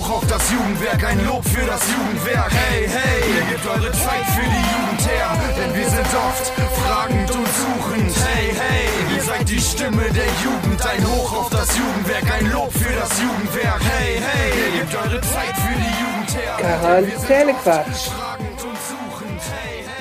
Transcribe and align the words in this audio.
hoch 0.00 0.16
auf 0.16 0.26
das 0.26 0.50
Jugendwerk, 0.50 1.04
ein 1.04 1.26
Lob 1.26 1.44
für 1.44 1.66
das 1.66 1.80
Jugendwerk. 1.90 2.50
Hey, 2.50 2.88
hey, 2.88 3.20
ihr 3.36 3.44
gebt 3.50 3.66
eure 3.66 3.92
Zeit 3.92 4.26
für 4.34 4.42
die 4.42 4.64
Jugend 4.72 5.02
her, 5.08 5.28
denn 5.56 5.74
wir 5.74 5.88
sind 5.88 6.06
oft 6.14 6.46
fragend 6.80 7.30
und 7.30 7.46
suchend. 7.46 8.14
Hey, 8.26 8.54
hey, 8.54 9.16
ihr 9.16 9.22
seid 9.22 9.48
die 9.48 9.60
Stimme 9.60 10.04
der 10.10 10.30
Jugend, 10.44 10.86
ein 10.86 11.06
Hoch 11.06 11.32
auf 11.40 11.50
das 11.50 11.76
Jugendwerk, 11.76 12.32
ein 12.32 12.50
Lob 12.50 12.72
für 12.72 12.94
das 12.94 13.10
Jugendwerk. 13.20 13.80
Hey, 13.82 14.20
hey, 14.20 14.50
ihr 14.66 14.80
gebt 14.80 14.94
eure 14.94 15.20
Zeit 15.20 15.56
für 15.56 15.76
die 15.76 15.94
Jugend 16.02 16.30
her. 16.36 16.56
Quarantänequatsch. 16.58 18.10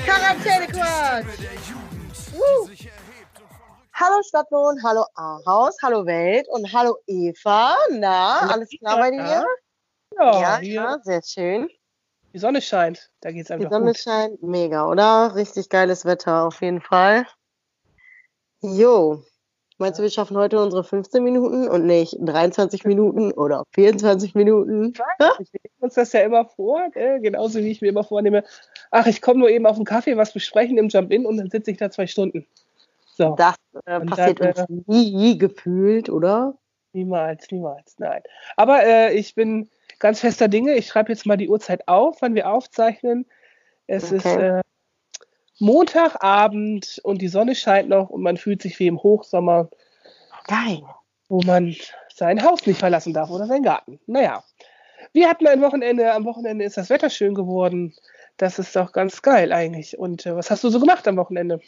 Quarantänequatsch. 0.05 1.25
Uh. 2.33 2.69
Hallo 3.93 4.21
Stadtlohn, 4.25 4.81
hallo 4.81 5.03
Ahaus, 5.13 5.75
hallo 5.83 6.05
Welt 6.05 6.47
und 6.47 6.71
hallo 6.71 6.95
Eva. 7.05 7.75
Na, 7.91 8.49
alles 8.49 8.69
klar 8.79 8.97
bei 8.97 9.11
dir? 9.11 9.45
Ja, 10.17 10.41
Ja, 10.41 10.57
hier, 10.57 10.73
ja, 10.73 10.99
sehr 11.03 11.21
schön. 11.23 11.69
die 12.33 12.39
Sonne 12.39 12.61
scheint. 12.61 13.11
Da 13.21 13.31
geht's 13.31 13.47
Die 13.47 13.53
einfach 13.53 13.69
Sonne 13.69 13.87
gut. 13.87 13.97
scheint 13.97 14.41
mega, 14.43 14.87
oder? 14.87 15.35
Richtig 15.35 15.69
geiles 15.69 16.05
Wetter 16.05 16.43
auf 16.45 16.61
jeden 16.61 16.81
Fall. 16.81 17.25
Jo, 18.61 19.23
meinst 19.77 19.99
du, 19.99 20.03
wir 20.03 20.09
schaffen 20.09 20.35
heute 20.35 20.61
unsere 20.61 20.83
15 20.83 21.23
Minuten 21.23 21.67
und 21.69 21.85
nicht 21.85 22.17
23 22.19 22.83
Minuten 22.83 23.31
oder 23.31 23.63
24 23.73 24.35
Minuten? 24.35 24.93
Ich 25.39 25.53
nehmen 25.53 25.73
uns 25.79 25.93
das 25.93 26.11
ja 26.11 26.21
immer 26.21 26.45
vor, 26.45 26.89
gell? 26.91 27.21
genauso 27.21 27.59
wie 27.59 27.71
ich 27.71 27.81
mir 27.81 27.87
immer 27.89 28.03
vornehme, 28.03 28.43
ach, 28.91 29.07
ich 29.07 29.21
komme 29.21 29.39
nur 29.39 29.49
eben 29.49 29.65
auf 29.65 29.77
den 29.77 29.85
Kaffee, 29.85 30.17
was 30.17 30.33
besprechen 30.33 30.77
im 30.77 30.89
Jump-In 30.89 31.25
und 31.25 31.37
dann 31.37 31.49
sitze 31.49 31.71
ich 31.71 31.77
da 31.77 31.89
zwei 31.89 32.07
Stunden. 32.07 32.45
So, 33.15 33.35
Das 33.35 33.55
äh, 33.85 34.01
passiert 34.01 34.41
dann, 34.41 34.53
uns 34.69 34.87
nie 34.87 35.37
gefühlt, 35.37 36.09
oder? 36.09 36.57
niemals, 36.91 37.49
niemals, 37.51 37.95
nein. 37.99 38.21
Aber 38.57 38.83
äh, 38.83 39.13
ich 39.13 39.35
bin 39.35 39.69
ganz 39.99 40.21
fester 40.21 40.47
Dinge. 40.47 40.75
Ich 40.75 40.87
schreibe 40.87 41.11
jetzt 41.11 41.25
mal 41.25 41.37
die 41.37 41.49
Uhrzeit 41.49 41.87
auf, 41.87 42.21
wann 42.21 42.35
wir 42.35 42.49
aufzeichnen. 42.49 43.25
Es 43.87 44.05
Okay. 44.05 44.15
ist 44.17 44.25
äh, 44.25 44.61
Montagabend 45.59 46.99
und 47.03 47.21
die 47.21 47.27
Sonne 47.27 47.55
scheint 47.55 47.89
noch 47.89 48.09
und 48.09 48.21
man 48.21 48.37
fühlt 48.37 48.61
sich 48.61 48.79
wie 48.79 48.87
im 48.87 49.01
Hochsommer. 49.03 49.69
Geil. 50.45 50.81
wo 51.27 51.41
man 51.43 51.75
sein 52.13 52.43
Haus 52.43 52.65
nicht 52.65 52.79
verlassen 52.79 53.13
darf 53.13 53.29
oder 53.29 53.45
seinen 53.45 53.63
Garten. 53.63 53.99
Naja, 54.07 54.43
wir 55.13 55.29
hatten 55.29 55.47
ein 55.47 55.61
Wochenende, 55.61 56.11
am 56.13 56.25
Wochenende 56.25 56.65
ist 56.65 56.77
das 56.77 56.89
Wetter 56.89 57.09
schön 57.09 57.35
geworden. 57.35 57.95
Das 58.37 58.57
ist 58.59 58.75
doch 58.75 58.91
ganz 58.93 59.21
geil 59.21 59.51
eigentlich. 59.53 59.97
Und 59.99 60.25
äh, 60.25 60.35
was 60.35 60.49
hast 60.51 60.63
du 60.63 60.69
so 60.69 60.79
gemacht 60.79 61.07
am 61.07 61.17
Wochenende? 61.17 61.61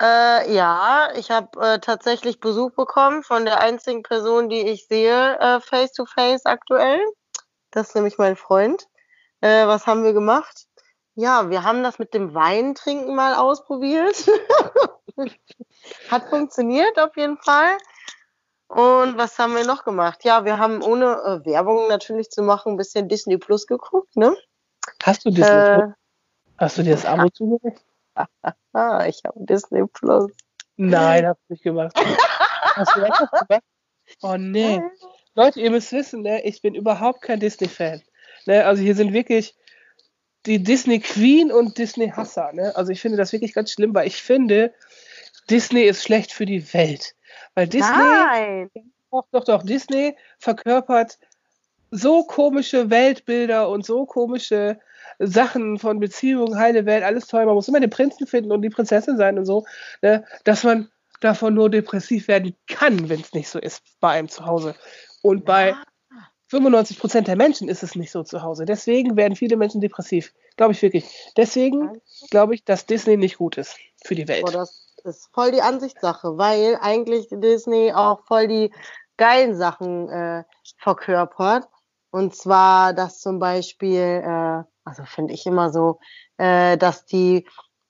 Äh, 0.00 0.52
ja, 0.52 1.10
ich 1.16 1.30
habe 1.30 1.60
äh, 1.60 1.78
tatsächlich 1.78 2.40
Besuch 2.40 2.72
bekommen 2.72 3.22
von 3.22 3.44
der 3.44 3.60
einzigen 3.60 4.02
Person, 4.02 4.48
die 4.48 4.68
ich 4.68 4.86
sehe, 4.86 5.38
äh, 5.38 5.60
face 5.60 5.92
to 5.92 6.04
face 6.04 6.44
aktuell. 6.46 7.00
Das 7.70 7.88
ist 7.88 7.94
nämlich 7.94 8.18
mein 8.18 8.36
Freund. 8.36 8.88
Äh, 9.40 9.66
was 9.66 9.86
haben 9.86 10.02
wir 10.02 10.12
gemacht? 10.12 10.66
Ja, 11.14 11.48
wir 11.48 11.62
haben 11.62 11.84
das 11.84 12.00
mit 12.00 12.12
dem 12.12 12.34
Weintrinken 12.34 13.14
mal 13.14 13.34
ausprobiert. 13.34 14.16
Hat 16.10 16.28
funktioniert 16.28 16.98
auf 16.98 17.16
jeden 17.16 17.38
Fall. 17.38 17.76
Und 18.66 19.16
was 19.16 19.38
haben 19.38 19.54
wir 19.54 19.64
noch 19.64 19.84
gemacht? 19.84 20.24
Ja, 20.24 20.44
wir 20.44 20.58
haben 20.58 20.82
ohne 20.82 21.04
äh, 21.04 21.46
Werbung 21.46 21.86
natürlich 21.86 22.30
zu 22.30 22.42
machen 22.42 22.72
ein 22.72 22.76
bisschen 22.76 23.08
Disney 23.08 23.38
Plus 23.38 23.68
geguckt, 23.68 24.16
ne? 24.16 24.36
Hast 25.04 25.24
du 25.24 25.30
Disney 25.30 25.56
Äh, 25.56 25.78
Plus? 25.78 25.92
Hast 26.58 26.78
du 26.78 26.82
dir 26.82 26.94
das 26.94 27.04
Abo 27.04 27.28
zugelegt? 27.28 27.84
ich 29.08 29.22
habe 29.24 29.34
Disney 29.36 29.86
Plus. 29.92 30.32
Nein, 30.76 31.24
du 31.24 31.34
nicht 31.48 31.62
gemacht. 31.62 31.92
Hast 31.96 32.96
du 32.96 33.02
was 33.02 33.18
gemacht? 33.18 33.64
Oh 34.22 34.36
nee. 34.36 34.80
Leute, 35.34 35.60
ihr 35.60 35.70
müsst 35.70 35.92
wissen, 35.92 36.22
ne, 36.22 36.44
ich 36.44 36.62
bin 36.62 36.74
überhaupt 36.74 37.22
kein 37.22 37.40
Disney-Fan. 37.40 38.02
Ne, 38.46 38.64
also 38.64 38.82
hier 38.82 38.94
sind 38.94 39.12
wirklich 39.12 39.54
die 40.46 40.62
Disney 40.62 41.00
Queen 41.00 41.50
und 41.50 41.78
Disney 41.78 42.10
Hasser. 42.10 42.52
Ne? 42.52 42.74
Also 42.76 42.92
ich 42.92 43.00
finde 43.00 43.16
das 43.16 43.32
wirklich 43.32 43.54
ganz 43.54 43.72
schlimm, 43.72 43.94
weil 43.94 44.06
ich 44.06 44.22
finde, 44.22 44.74
Disney 45.50 45.82
ist 45.82 46.02
schlecht 46.02 46.32
für 46.32 46.46
die 46.46 46.72
Welt. 46.74 47.14
Weil 47.54 47.66
Disney, 47.66 47.96
Nein. 47.96 48.70
doch, 49.10 49.26
doch, 49.32 49.44
doch, 49.44 49.62
Disney 49.62 50.16
verkörpert 50.38 51.18
so 51.90 52.24
komische 52.24 52.90
Weltbilder 52.90 53.68
und 53.68 53.84
so 53.84 54.04
komische 54.04 54.78
Sachen 55.18 55.78
von 55.78 56.00
Beziehungen, 56.00 56.58
heile 56.58 56.86
Welt, 56.86 57.04
alles 57.04 57.26
toll. 57.26 57.46
Man 57.46 57.54
muss 57.54 57.68
immer 57.68 57.80
den 57.80 57.90
Prinzen 57.90 58.26
finden 58.26 58.52
und 58.52 58.62
die 58.62 58.70
Prinzessin 58.70 59.16
sein 59.16 59.38
und 59.38 59.46
so, 59.46 59.64
ne? 60.02 60.24
dass 60.44 60.64
man 60.64 60.90
davon 61.20 61.54
nur 61.54 61.70
depressiv 61.70 62.28
werden 62.28 62.54
kann, 62.66 63.08
wenn 63.08 63.20
es 63.20 63.32
nicht 63.32 63.48
so 63.48 63.58
ist 63.58 63.82
bei 64.00 64.10
einem 64.10 64.28
zu 64.28 64.44
Hause. 64.46 64.74
Und 65.22 65.44
bei 65.44 65.74
95 66.48 66.98
Prozent 66.98 67.28
der 67.28 67.36
Menschen 67.36 67.68
ist 67.68 67.82
es 67.82 67.94
nicht 67.94 68.10
so 68.10 68.22
zu 68.22 68.42
Hause. 68.42 68.64
Deswegen 68.64 69.16
werden 69.16 69.34
viele 69.34 69.56
Menschen 69.56 69.80
depressiv. 69.80 70.32
Glaube 70.56 70.72
ich 70.72 70.82
wirklich. 70.82 71.32
Deswegen 71.36 72.00
glaube 72.30 72.54
ich, 72.54 72.64
dass 72.64 72.86
Disney 72.86 73.16
nicht 73.16 73.38
gut 73.38 73.56
ist 73.56 73.76
für 74.04 74.14
die 74.14 74.28
Welt. 74.28 74.44
Boah, 74.44 74.52
das 74.52 74.94
ist 75.04 75.30
voll 75.32 75.52
die 75.52 75.62
Ansichtssache, 75.62 76.36
weil 76.38 76.78
eigentlich 76.80 77.28
Disney 77.30 77.92
auch 77.92 78.24
voll 78.26 78.48
die 78.48 78.72
geilen 79.16 79.56
Sachen 79.56 80.08
äh, 80.08 80.44
verkörpert. 80.78 81.68
Und 82.10 82.36
zwar, 82.36 82.92
dass 82.92 83.20
zum 83.20 83.38
Beispiel, 83.38 84.22
äh, 84.24 84.62
also 84.84 85.04
finde 85.04 85.34
ich 85.34 85.46
immer 85.46 85.70
so, 85.70 85.98
äh, 86.38 86.76
dass 86.76 87.04
die, 87.06 87.46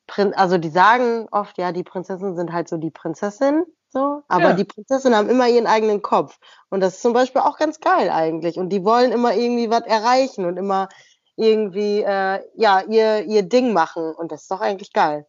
Prin 0.06 0.34
also 0.34 0.58
die 0.58 0.68
sagen 0.70 1.28
oft, 1.30 1.56
ja, 1.58 1.72
die 1.72 1.82
Prinzessinnen 1.84 2.36
sind 2.36 2.52
halt 2.52 2.68
so 2.68 2.76
die 2.76 2.90
Prinzessin, 2.90 3.64
so, 3.88 4.22
aber 4.28 4.50
Ja. 4.50 4.52
die 4.54 4.64
Prinzessinnen 4.64 5.16
haben 5.16 5.30
immer 5.30 5.48
ihren 5.48 5.66
eigenen 5.66 6.02
Kopf. 6.02 6.38
Und 6.68 6.80
das 6.80 6.94
ist 6.96 7.02
zum 7.02 7.12
Beispiel 7.12 7.40
auch 7.42 7.56
ganz 7.58 7.80
geil 7.80 8.10
eigentlich. 8.10 8.58
Und 8.58 8.70
die 8.70 8.84
wollen 8.84 9.12
immer 9.12 9.34
irgendwie 9.34 9.70
was 9.70 9.82
erreichen 9.82 10.44
und 10.46 10.56
immer 10.56 10.88
irgendwie, 11.36 12.02
äh, 12.02 12.40
ja, 12.54 12.82
ihr, 12.82 13.24
ihr 13.24 13.42
Ding 13.44 13.72
machen. 13.72 14.14
Und 14.14 14.32
das 14.32 14.42
ist 14.42 14.50
doch 14.50 14.60
eigentlich 14.60 14.92
geil. 14.92 15.26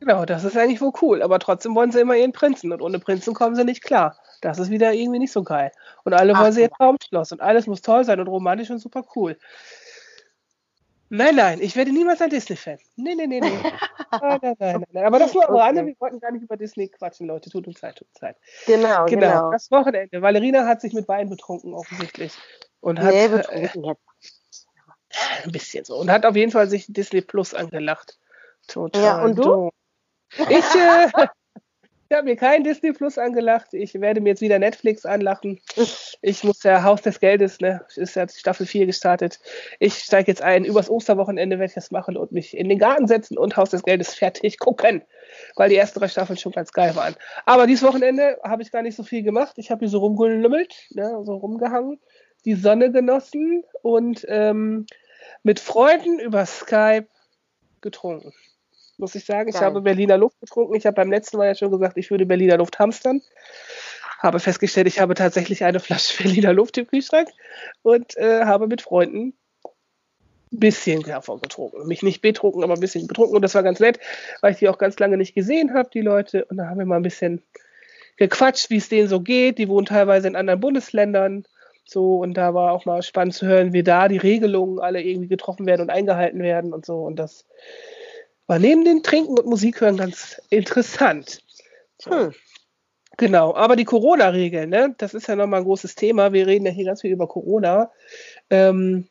Genau, 0.00 0.24
das 0.26 0.44
ist 0.44 0.56
eigentlich 0.56 0.80
wohl 0.80 0.92
cool. 1.00 1.22
Aber 1.22 1.38
trotzdem 1.38 1.74
wollen 1.74 1.92
sie 1.92 2.00
immer 2.00 2.16
ihren 2.16 2.32
Prinzen. 2.32 2.72
Und 2.72 2.82
ohne 2.82 2.98
Prinzen 2.98 3.34
kommen 3.34 3.54
sie 3.56 3.64
nicht 3.64 3.82
klar. 3.82 4.16
Das 4.42 4.58
ist 4.58 4.70
wieder 4.70 4.92
irgendwie 4.92 5.18
nicht 5.18 5.32
so 5.32 5.42
geil. 5.42 5.72
Und 6.04 6.12
alle 6.14 6.34
Ach, 6.34 6.40
wollen 6.42 6.52
sie 6.52 6.62
ihr. 6.62 6.70
Traumschloss. 6.70 7.32
Und 7.32 7.40
alles 7.40 7.66
muss 7.66 7.80
toll 7.82 8.04
sein 8.04 8.20
und 8.20 8.28
romantisch 8.28 8.70
und 8.70 8.78
super 8.78 9.04
cool. 9.14 9.38
Nein, 11.08 11.36
nein, 11.36 11.60
ich 11.60 11.76
werde 11.76 11.92
niemals 11.92 12.20
ein 12.20 12.30
Disney-Fan. 12.30 12.78
Nee, 12.96 13.14
nee, 13.14 13.26
nee, 13.26 13.40
nee. 13.40 13.50
Nein, 14.20 14.38
nein, 14.42 14.56
nein, 14.58 14.84
nein. 14.92 15.04
Aber 15.04 15.18
das 15.18 15.34
nur 15.34 15.48
am. 15.48 15.56
Rande. 15.56 15.84
Wir 15.86 15.94
wollten 15.98 16.20
gar 16.20 16.30
nicht 16.32 16.42
über 16.42 16.56
Disney 16.56 16.88
quatschen, 16.88 17.26
Leute. 17.26 17.50
Tut 17.50 17.66
uns 17.66 17.80
leid, 17.82 17.96
tut 17.96 18.08
uns 18.08 18.20
leid. 18.20 18.36
Genau, 18.66 19.04
Genau, 19.06 19.20
genau. 19.26 19.50
das 19.50 19.70
Wochenende. 19.70 20.22
Valerina 20.22 20.66
hat 20.66 20.80
sich 20.80 20.92
mit 20.92 21.06
Wein 21.08 21.28
betrunken, 21.28 21.74
offensichtlich. 21.74 22.32
Und 22.80 23.00
hat 23.00 23.12
Nee, 23.12 23.24
äh, 23.24 23.28
betrunken 23.28 23.84
jetzt. 23.84 24.66
ein 25.44 25.52
bisschen 25.52 25.84
so. 25.84 25.96
Und 25.96 26.10
hat 26.10 26.24
auf 26.24 26.36
jeden 26.36 26.52
Fall 26.52 26.68
sich 26.68 26.86
Disney 26.88 27.20
Plus 27.20 27.52
angelacht. 27.54 28.18
Total. 28.68 29.02
Ja, 29.02 29.22
und 29.24 29.36
du? 29.36 29.42
doof. 29.42 29.72
Ich, 30.48 30.74
äh, 30.74 31.08
ich 32.08 32.16
habe 32.16 32.28
mir 32.28 32.36
kein 32.36 32.62
Disney 32.62 32.92
Plus 32.92 33.18
angelacht. 33.18 33.74
Ich 33.74 34.00
werde 34.00 34.20
mir 34.20 34.30
jetzt 34.30 34.40
wieder 34.40 34.58
Netflix 34.58 35.04
anlachen. 35.04 35.60
Ich 36.22 36.44
muss 36.44 36.62
ja 36.62 36.84
Haus 36.84 37.02
des 37.02 37.18
Geldes, 37.18 37.60
ne? 37.60 37.84
Ist 37.96 38.14
ja 38.14 38.28
Staffel 38.28 38.64
4 38.64 38.86
gestartet. 38.86 39.40
Ich 39.80 39.94
steige 39.94 40.30
jetzt 40.30 40.42
ein. 40.42 40.64
Übers 40.64 40.88
Osterwochenende 40.88 41.58
werde 41.58 41.70
ich 41.70 41.74
das 41.74 41.90
machen 41.90 42.16
und 42.16 42.30
mich 42.30 42.56
in 42.56 42.68
den 42.68 42.78
Garten 42.78 43.08
setzen 43.08 43.36
und 43.36 43.56
Haus 43.56 43.70
des 43.70 43.82
Geldes 43.82 44.14
fertig 44.14 44.58
gucken. 44.58 45.02
Weil 45.56 45.68
die 45.68 45.76
ersten 45.76 45.98
drei 45.98 46.08
Staffeln 46.08 46.38
schon 46.38 46.52
ganz 46.52 46.72
geil 46.72 46.94
waren. 46.94 47.16
Aber 47.44 47.66
dieses 47.66 47.82
Wochenende 47.82 48.38
habe 48.44 48.62
ich 48.62 48.70
gar 48.70 48.82
nicht 48.82 48.96
so 48.96 49.02
viel 49.02 49.24
gemacht. 49.24 49.54
Ich 49.56 49.72
habe 49.72 49.80
hier 49.80 49.88
so 49.88 49.98
rumgelümmelt, 49.98 50.74
ne? 50.90 51.20
so 51.24 51.34
rumgehangen, 51.34 51.98
die 52.44 52.54
Sonne 52.54 52.92
genossen 52.92 53.64
und 53.82 54.24
ähm, 54.28 54.86
mit 55.42 55.58
Freunden 55.58 56.20
über 56.20 56.46
Skype 56.46 57.08
getrunken. 57.80 58.32
Muss 58.98 59.14
ich 59.14 59.24
sagen, 59.24 59.48
ich 59.48 59.54
Geil. 59.54 59.64
habe 59.64 59.82
Berliner 59.82 60.16
Luft 60.16 60.40
getrunken. 60.40 60.74
Ich 60.74 60.86
habe 60.86 60.94
beim 60.94 61.10
letzten 61.10 61.36
Mal 61.36 61.46
ja 61.46 61.54
schon 61.54 61.70
gesagt, 61.70 61.98
ich 61.98 62.10
würde 62.10 62.26
Berliner 62.26 62.56
Luft 62.56 62.78
hamstern. 62.78 63.20
Habe 64.18 64.40
festgestellt, 64.40 64.86
ich 64.86 65.00
habe 65.00 65.14
tatsächlich 65.14 65.64
eine 65.64 65.80
Flasche 65.80 66.16
Berliner 66.22 66.52
Luft 66.52 66.78
im 66.78 66.86
Kühlschrank 66.86 67.28
und 67.82 68.16
äh, 68.16 68.44
habe 68.44 68.66
mit 68.66 68.80
Freunden 68.80 69.34
ein 70.52 70.60
bisschen 70.60 71.02
davon 71.02 71.40
getrunken. 71.40 71.86
Mich 71.86 72.02
nicht 72.02 72.22
betrunken, 72.22 72.62
aber 72.62 72.74
ein 72.74 72.80
bisschen 72.80 73.06
betrunken. 73.06 73.36
Und 73.36 73.42
das 73.42 73.54
war 73.54 73.62
ganz 73.62 73.80
nett, 73.80 73.98
weil 74.40 74.52
ich 74.52 74.58
die 74.58 74.68
auch 74.68 74.78
ganz 74.78 74.98
lange 74.98 75.16
nicht 75.16 75.34
gesehen 75.34 75.74
habe, 75.74 75.90
die 75.92 76.00
Leute. 76.00 76.44
Und 76.46 76.56
da 76.56 76.66
haben 76.66 76.78
wir 76.78 76.86
mal 76.86 76.96
ein 76.96 77.02
bisschen 77.02 77.42
gequatscht, 78.16 78.70
wie 78.70 78.78
es 78.78 78.88
denen 78.88 79.08
so 79.08 79.20
geht. 79.20 79.58
Die 79.58 79.68
wohnen 79.68 79.86
teilweise 79.86 80.28
in 80.28 80.36
anderen 80.36 80.60
Bundesländern. 80.60 81.44
So, 81.84 82.16
und 82.16 82.34
da 82.34 82.54
war 82.54 82.72
auch 82.72 82.84
mal 82.84 83.02
spannend 83.02 83.34
zu 83.34 83.46
hören, 83.46 83.72
wie 83.72 83.82
da 83.82 84.08
die 84.08 84.16
Regelungen 84.16 84.80
alle 84.80 85.02
irgendwie 85.02 85.28
getroffen 85.28 85.66
werden 85.66 85.82
und 85.82 85.90
eingehalten 85.90 86.42
werden 86.42 86.72
und 86.72 86.84
so. 86.84 87.02
Und 87.02 87.16
das 87.16 87.44
war 88.46 88.58
neben 88.58 88.84
dem 88.84 89.02
Trinken 89.02 89.38
und 89.38 89.46
Musik 89.46 89.80
hören 89.80 89.96
ganz 89.96 90.40
interessant. 90.50 91.42
Hm. 92.04 92.32
Genau, 93.16 93.54
aber 93.54 93.76
die 93.76 93.84
Corona-Regeln, 93.84 94.68
ne, 94.68 94.94
das 94.98 95.14
ist 95.14 95.26
ja 95.26 95.36
nochmal 95.36 95.60
ein 95.60 95.64
großes 95.64 95.94
Thema. 95.94 96.32
Wir 96.32 96.46
reden 96.46 96.66
ja 96.66 96.72
hier 96.72 96.84
ganz 96.84 97.00
viel 97.00 97.12
über 97.12 97.26
Corona. 97.26 97.90
Ähm, 98.50 99.08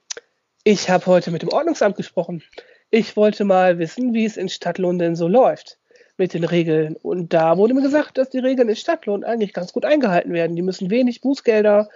ich 0.63 0.89
habe 0.89 1.05
heute 1.07 1.31
mit 1.31 1.41
dem 1.41 1.49
Ordnungsamt 1.49 1.95
gesprochen. 1.95 2.43
Ich 2.91 3.17
wollte 3.17 3.45
mal 3.45 3.79
wissen, 3.79 4.13
wie 4.13 4.25
es 4.25 4.37
in 4.37 4.47
Stadtlohn 4.47 4.99
denn 4.99 5.15
so 5.15 5.27
läuft 5.27 5.79
mit 6.17 6.33
den 6.33 6.43
Regeln. 6.43 6.95
Und 6.95 7.33
da 7.33 7.57
wurde 7.57 7.73
mir 7.73 7.81
gesagt, 7.81 8.17
dass 8.17 8.29
die 8.29 8.39
Regeln 8.39 8.69
in 8.69 8.75
Stadtlohn 8.75 9.23
eigentlich 9.23 9.53
ganz 9.53 9.73
gut 9.73 9.85
eingehalten 9.85 10.33
werden. 10.33 10.55
Die 10.55 10.61
müssen 10.61 10.89
wenig 10.89 11.21
Bußgelder 11.21 11.89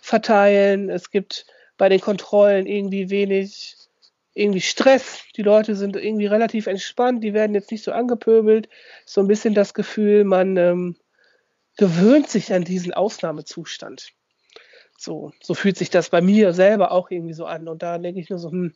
verteilen. 0.00 0.88
Es 0.88 1.10
gibt 1.10 1.46
bei 1.76 1.88
den 1.88 2.00
Kontrollen 2.00 2.66
irgendwie 2.66 3.10
wenig 3.10 3.76
irgendwie 4.36 4.60
Stress. 4.60 5.22
Die 5.36 5.42
Leute 5.42 5.74
sind 5.74 5.96
irgendwie 5.96 6.26
relativ 6.26 6.66
entspannt, 6.66 7.24
die 7.24 7.32
werden 7.32 7.54
jetzt 7.54 7.70
nicht 7.70 7.82
so 7.82 7.92
angepöbelt. 7.92 8.68
So 9.06 9.22
ein 9.22 9.26
bisschen 9.26 9.54
das 9.54 9.72
Gefühl, 9.72 10.24
man 10.24 10.56
ähm, 10.56 10.96
gewöhnt 11.76 12.28
sich 12.28 12.52
an 12.52 12.62
diesen 12.62 12.92
Ausnahmezustand. 12.92 14.12
So, 14.98 15.32
so 15.42 15.54
fühlt 15.54 15.78
sich 15.78 15.90
das 15.90 16.10
bei 16.10 16.20
mir 16.20 16.52
selber 16.52 16.92
auch 16.92 17.10
irgendwie 17.10 17.32
so 17.32 17.46
an. 17.46 17.66
Und 17.66 17.82
da 17.82 17.98
denke 17.98 18.20
ich 18.20 18.28
nur 18.28 18.38
so, 18.38 18.50
hm, 18.50 18.72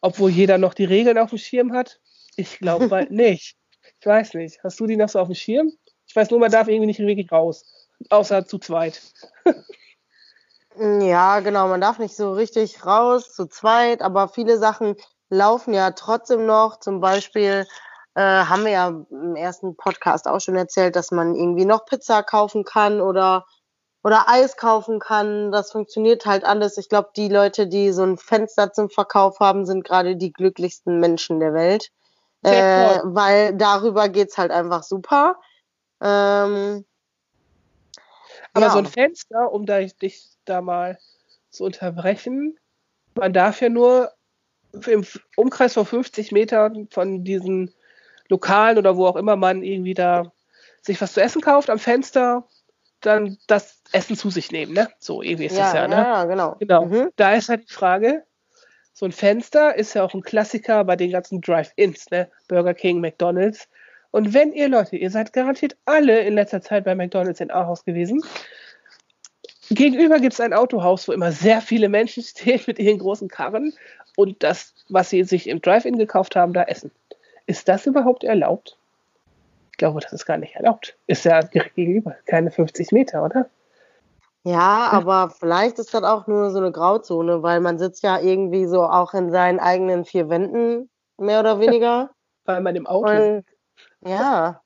obwohl 0.00 0.30
jeder 0.30 0.58
noch 0.58 0.74
die 0.74 0.84
Regeln 0.84 1.18
auf 1.18 1.30
dem 1.30 1.38
Schirm 1.38 1.72
hat, 1.72 2.00
ich 2.36 2.58
glaube 2.58 2.88
bald 2.88 3.10
nicht. 3.12 3.56
Ich 4.00 4.06
weiß 4.06 4.34
nicht. 4.34 4.62
Hast 4.64 4.80
du 4.80 4.86
die 4.86 4.96
noch 4.96 5.08
so 5.08 5.20
auf 5.20 5.28
dem 5.28 5.36
Schirm? 5.36 5.72
Ich 6.06 6.14
weiß 6.14 6.30
nur, 6.30 6.40
man 6.40 6.50
darf 6.50 6.68
irgendwie 6.68 6.86
nicht 6.86 7.00
wirklich 7.00 7.30
raus. 7.30 7.88
Außer 8.10 8.46
zu 8.46 8.58
zweit. 8.58 9.00
Ja, 10.76 11.38
genau, 11.40 11.68
man 11.68 11.80
darf 11.80 11.98
nicht 11.98 12.16
so 12.16 12.32
richtig 12.32 12.84
raus 12.84 13.32
zu 13.32 13.46
zweit, 13.46 14.02
aber 14.02 14.28
viele 14.28 14.58
Sachen 14.58 14.96
laufen 15.28 15.72
ja 15.72 15.92
trotzdem 15.92 16.46
noch. 16.46 16.80
Zum 16.80 17.00
Beispiel 17.00 17.66
äh, 18.14 18.20
haben 18.20 18.64
wir 18.64 18.72
ja 18.72 18.88
im 18.88 19.36
ersten 19.36 19.76
Podcast 19.76 20.26
auch 20.26 20.40
schon 20.40 20.56
erzählt, 20.56 20.96
dass 20.96 21.12
man 21.12 21.36
irgendwie 21.36 21.64
noch 21.64 21.84
Pizza 21.84 22.24
kaufen 22.24 22.64
kann 22.64 23.00
oder, 23.00 23.44
oder 24.02 24.28
Eis 24.28 24.56
kaufen 24.56 24.98
kann. 24.98 25.52
Das 25.52 25.70
funktioniert 25.70 26.26
halt 26.26 26.44
alles. 26.44 26.76
Ich 26.76 26.88
glaube, 26.88 27.10
die 27.16 27.28
Leute, 27.28 27.68
die 27.68 27.92
so 27.92 28.02
ein 28.02 28.18
Fenster 28.18 28.72
zum 28.72 28.90
Verkauf 28.90 29.38
haben, 29.38 29.66
sind 29.66 29.84
gerade 29.84 30.16
die 30.16 30.32
glücklichsten 30.32 30.98
Menschen 30.98 31.38
der 31.38 31.54
Welt. 31.54 31.90
Äh, 32.42 33.00
weil 33.04 33.56
darüber 33.56 34.08
geht's 34.08 34.36
halt 34.36 34.50
einfach 34.50 34.82
super. 34.82 35.36
Ähm, 36.02 36.84
aber 38.54 38.66
ja. 38.66 38.72
so 38.72 38.78
ein 38.78 38.86
Fenster, 38.86 39.52
um 39.52 39.66
da, 39.66 39.80
dich 39.80 40.24
da 40.44 40.62
mal 40.62 40.98
zu 41.50 41.64
unterbrechen, 41.64 42.56
man 43.14 43.32
darf 43.32 43.60
ja 43.60 43.68
nur 43.68 44.12
im 44.86 45.04
Umkreis 45.36 45.74
von 45.74 45.86
50 45.86 46.32
Metern 46.32 46.88
von 46.90 47.24
diesen 47.24 47.72
Lokalen 48.28 48.78
oder 48.78 48.96
wo 48.96 49.06
auch 49.06 49.16
immer 49.16 49.36
man 49.36 49.62
irgendwie 49.62 49.94
da 49.94 50.32
sich 50.82 51.00
was 51.00 51.12
zu 51.12 51.22
essen 51.22 51.40
kauft 51.40 51.70
am 51.70 51.78
Fenster, 51.78 52.46
dann 53.00 53.38
das 53.46 53.82
Essen 53.92 54.16
zu 54.16 54.30
sich 54.30 54.50
nehmen, 54.50 54.72
ne? 54.72 54.88
So 54.98 55.22
irgendwie 55.22 55.46
ist 55.46 55.56
ja, 55.56 55.64
das 55.64 55.74
ja, 55.74 55.88
ne? 55.88 55.96
Ja, 55.96 56.24
genau. 56.24 56.56
Genau. 56.58 56.86
Mhm. 56.86 57.10
Da 57.16 57.34
ist 57.34 57.48
halt 57.48 57.68
die 57.68 57.72
Frage, 57.72 58.24
so 58.92 59.04
ein 59.04 59.12
Fenster 59.12 59.76
ist 59.76 59.94
ja 59.94 60.02
auch 60.04 60.14
ein 60.14 60.22
Klassiker 60.22 60.84
bei 60.84 60.96
den 60.96 61.10
ganzen 61.10 61.40
Drive-Ins, 61.40 62.10
ne? 62.10 62.30
Burger 62.48 62.74
King, 62.74 63.00
McDonalds. 63.00 63.68
Und 64.14 64.32
wenn 64.32 64.52
ihr 64.52 64.68
Leute, 64.68 64.94
ihr 64.94 65.10
seid 65.10 65.32
garantiert 65.32 65.76
alle 65.86 66.20
in 66.20 66.34
letzter 66.34 66.62
Zeit 66.62 66.84
bei 66.84 66.94
McDonalds 66.94 67.40
in 67.40 67.50
Ahaus 67.50 67.84
gewesen, 67.84 68.22
gegenüber 69.70 70.20
gibt 70.20 70.34
es 70.34 70.40
ein 70.40 70.52
Autohaus, 70.52 71.08
wo 71.08 71.12
immer 71.12 71.32
sehr 71.32 71.60
viele 71.60 71.88
Menschen 71.88 72.22
stehen 72.22 72.60
mit 72.68 72.78
ihren 72.78 73.00
großen 73.00 73.26
Karren 73.26 73.72
und 74.14 74.44
das, 74.44 74.72
was 74.88 75.10
sie 75.10 75.24
sich 75.24 75.48
im 75.48 75.60
Drive-In 75.60 75.98
gekauft 75.98 76.36
haben, 76.36 76.52
da 76.52 76.62
essen. 76.62 76.92
Ist 77.46 77.68
das 77.68 77.86
überhaupt 77.86 78.22
erlaubt? 78.22 78.78
Ich 79.72 79.78
glaube, 79.78 79.98
das 79.98 80.12
ist 80.12 80.26
gar 80.26 80.38
nicht 80.38 80.54
erlaubt. 80.54 80.96
Ist 81.08 81.24
ja 81.24 81.40
direkt 81.40 81.74
gegenüber, 81.74 82.14
keine 82.26 82.52
50 82.52 82.92
Meter, 82.92 83.24
oder? 83.24 83.50
Ja, 84.44 84.90
aber 84.92 85.30
vielleicht 85.30 85.80
ist 85.80 85.92
das 85.92 86.04
auch 86.04 86.28
nur 86.28 86.52
so 86.52 86.58
eine 86.58 86.70
Grauzone, 86.70 87.42
weil 87.42 87.58
man 87.58 87.80
sitzt 87.80 88.04
ja 88.04 88.20
irgendwie 88.20 88.66
so 88.66 88.84
auch 88.84 89.12
in 89.12 89.32
seinen 89.32 89.58
eigenen 89.58 90.04
vier 90.04 90.28
Wänden, 90.28 90.88
mehr 91.18 91.40
oder 91.40 91.58
weniger. 91.58 92.10
weil 92.44 92.60
man 92.60 92.76
im 92.76 92.86
Auto 92.86 93.10
und 93.10 93.44
ja. 94.04 94.60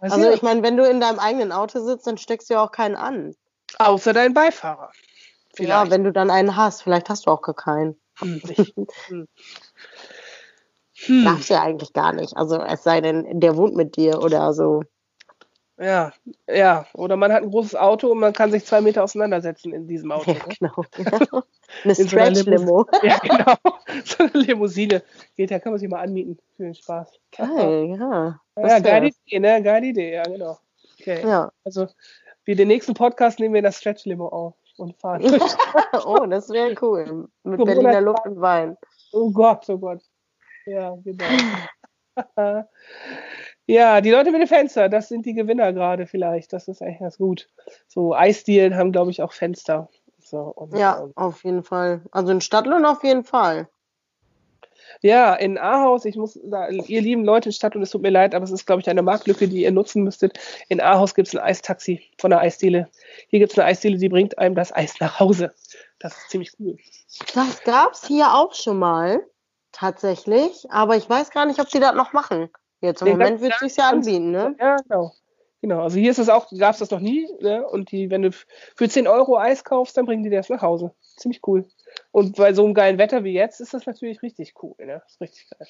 also 0.00 0.30
ich 0.30 0.42
meine, 0.42 0.62
wenn 0.62 0.76
du 0.76 0.88
in 0.88 1.00
deinem 1.00 1.18
eigenen 1.18 1.52
Auto 1.52 1.84
sitzt, 1.84 2.06
dann 2.06 2.18
steckst 2.18 2.48
du 2.48 2.54
ja 2.54 2.64
auch 2.64 2.70
keinen 2.70 2.96
an. 2.96 3.34
Außer 3.78 4.12
deinen 4.12 4.34
Beifahrer. 4.34 4.92
Vielleicht. 5.54 5.84
Ja, 5.84 5.90
wenn 5.90 6.04
du 6.04 6.12
dann 6.12 6.30
einen 6.30 6.56
hast. 6.56 6.82
Vielleicht 6.82 7.08
hast 7.08 7.26
du 7.26 7.30
auch 7.30 7.42
gar 7.42 7.54
keinen. 7.54 8.00
Hm. 8.18 8.40
hm. 9.08 9.28
Hm. 11.06 11.24
Darfst 11.24 11.50
du 11.50 11.54
ja 11.54 11.62
eigentlich 11.62 11.92
gar 11.92 12.12
nicht. 12.12 12.36
Also 12.36 12.60
es 12.60 12.84
sei 12.84 13.00
denn, 13.00 13.40
der 13.40 13.56
wohnt 13.56 13.74
mit 13.74 13.96
dir 13.96 14.22
oder 14.22 14.52
so. 14.52 14.84
Ja, 15.82 16.12
ja. 16.48 16.86
Oder 16.94 17.16
man 17.16 17.32
hat 17.32 17.42
ein 17.42 17.50
großes 17.50 17.74
Auto 17.74 18.12
und 18.12 18.20
man 18.20 18.32
kann 18.32 18.52
sich 18.52 18.64
zwei 18.64 18.80
Meter 18.80 19.02
auseinandersetzen 19.02 19.72
in 19.72 19.88
diesem 19.88 20.12
Auto. 20.12 20.30
Ja, 20.30 20.46
ne? 20.46 20.54
genau. 20.58 21.42
eine 21.84 21.94
Stretch-Limo. 21.94 22.86
ja, 23.02 23.18
genau. 23.18 23.54
So 24.04 24.24
eine 24.24 24.44
Limousine. 24.44 25.02
Geht 25.36 25.50
ja, 25.50 25.58
kann 25.58 25.72
man 25.72 25.78
sich 25.78 25.88
mal 25.88 26.00
anmieten 26.00 26.38
für 26.56 26.62
den 26.62 26.74
Spaß. 26.74 27.12
Geil, 27.36 27.96
ja. 27.98 28.40
Ja, 28.56 28.78
geile 28.78 29.08
Idee, 29.08 29.38
ne? 29.38 29.62
Geile 29.62 29.86
Idee, 29.86 30.14
ja, 30.14 30.22
genau. 30.22 30.58
Okay. 30.98 31.20
Ja. 31.26 31.52
Also, 31.64 31.88
wie 32.44 32.54
den 32.54 32.68
nächsten 32.68 32.94
Podcast 32.94 33.38
nehmen 33.38 33.54
wir 33.54 33.60
das 33.60 33.78
Stretch-Limo 33.78 34.28
auf 34.28 34.54
und 34.78 34.96
fahren. 34.98 35.22
oh, 36.06 36.24
das 36.26 36.48
wäre 36.48 36.74
cool. 36.80 37.28
Mit 37.42 37.58
so 37.58 37.64
Berliner 37.64 38.00
Luft 38.00 38.24
und 38.24 38.40
Wein. 38.40 38.76
Oh 39.12 39.30
Gott, 39.30 39.68
oh 39.68 39.78
Gott. 39.78 40.00
Ja, 40.64 40.96
genau. 41.04 41.24
Ja, 43.66 44.00
die 44.00 44.10
Leute 44.10 44.32
mit 44.32 44.40
den 44.40 44.48
Fenstern, 44.48 44.90
das 44.90 45.08
sind 45.08 45.24
die 45.24 45.34
Gewinner 45.34 45.72
gerade 45.72 46.06
vielleicht. 46.06 46.52
Das 46.52 46.68
ist 46.68 46.82
eigentlich 46.82 46.98
ganz 46.98 47.18
gut. 47.18 47.48
So 47.86 48.14
Eisdielen 48.14 48.74
haben, 48.76 48.92
glaube 48.92 49.10
ich, 49.10 49.22
auch 49.22 49.32
Fenster. 49.32 49.88
So, 50.20 50.38
und, 50.38 50.76
ja, 50.76 50.94
und, 50.94 51.16
auf 51.16 51.44
jeden 51.44 51.62
Fall. 51.62 52.02
Also 52.10 52.32
in 52.32 52.40
Stadtlohn 52.40 52.84
auf 52.84 53.04
jeden 53.04 53.24
Fall. 53.24 53.68
Ja, 55.00 55.34
in 55.34 55.58
Ahaus, 55.58 56.04
ich 56.04 56.16
muss 56.16 56.38
da, 56.44 56.68
ihr 56.68 57.00
lieben 57.00 57.24
Leute 57.24 57.48
in 57.48 57.52
Stadtlohn, 57.52 57.82
es 57.82 57.90
tut 57.90 58.02
mir 58.02 58.10
leid, 58.10 58.34
aber 58.34 58.44
es 58.44 58.50
ist, 58.50 58.66
glaube 58.66 58.82
ich, 58.82 58.90
eine 58.90 59.02
Marktlücke, 59.02 59.48
die 59.48 59.62
ihr 59.62 59.72
nutzen 59.72 60.02
müsstet. 60.02 60.38
In 60.68 60.80
Ahaus 60.80 61.14
gibt 61.14 61.28
es 61.28 61.34
ein 61.34 61.40
Eistaxi 61.40 62.02
von 62.18 62.30
der 62.30 62.40
Eisdiele. 62.40 62.88
Hier 63.28 63.38
gibt 63.38 63.52
es 63.52 63.58
eine 63.58 63.66
Eisdiele, 63.66 63.96
die 63.96 64.08
bringt 64.08 64.38
einem 64.38 64.54
das 64.54 64.72
Eis 64.72 65.00
nach 65.00 65.18
Hause. 65.18 65.52
Das 65.98 66.16
ist 66.16 66.30
ziemlich 66.30 66.52
cool. 66.58 66.76
Das 67.34 67.62
gab 67.64 67.92
es 67.92 68.06
hier 68.06 68.34
auch 68.34 68.54
schon 68.54 68.78
mal, 68.78 69.20
tatsächlich. 69.70 70.70
Aber 70.70 70.96
ich 70.96 71.08
weiß 71.08 71.30
gar 71.30 71.46
nicht, 71.46 71.60
ob 71.60 71.70
sie 71.70 71.80
das 71.80 71.94
noch 71.94 72.12
machen. 72.12 72.50
Jetzt 72.82 73.00
im 73.02 73.10
Moment 73.10 73.40
wird 73.40 73.54
es 73.54 73.60
sich 73.60 73.76
ja 73.76 73.88
anbieten, 73.90 74.32
ne? 74.32 74.54
Ja, 74.58 74.76
genau. 74.76 75.12
Genau, 75.62 75.84
also 75.84 75.96
hier 75.96 76.10
ist 76.10 76.18
es 76.18 76.28
auch, 76.28 76.50
gab 76.58 76.72
es 76.72 76.80
das 76.80 76.90
noch 76.90 76.98
nie, 76.98 77.28
ne? 77.40 77.66
Und 77.66 77.92
die, 77.92 78.10
wenn 78.10 78.22
du 78.22 78.32
für 78.32 78.88
10 78.88 79.06
Euro 79.06 79.38
Eis 79.38 79.62
kaufst, 79.62 79.96
dann 79.96 80.06
bringen 80.06 80.24
die 80.24 80.30
das 80.30 80.48
nach 80.48 80.60
Hause. 80.60 80.92
Ziemlich 81.16 81.40
cool. 81.46 81.64
Und 82.10 82.36
bei 82.36 82.52
so 82.52 82.64
einem 82.64 82.74
geilen 82.74 82.98
Wetter 82.98 83.22
wie 83.22 83.32
jetzt 83.32 83.60
ist 83.60 83.72
das 83.72 83.86
natürlich 83.86 84.22
richtig 84.22 84.54
cool, 84.60 84.74
ne? 84.78 85.00
Das 85.04 85.12
ist 85.12 85.20
richtig 85.20 85.46
geil. 85.50 85.68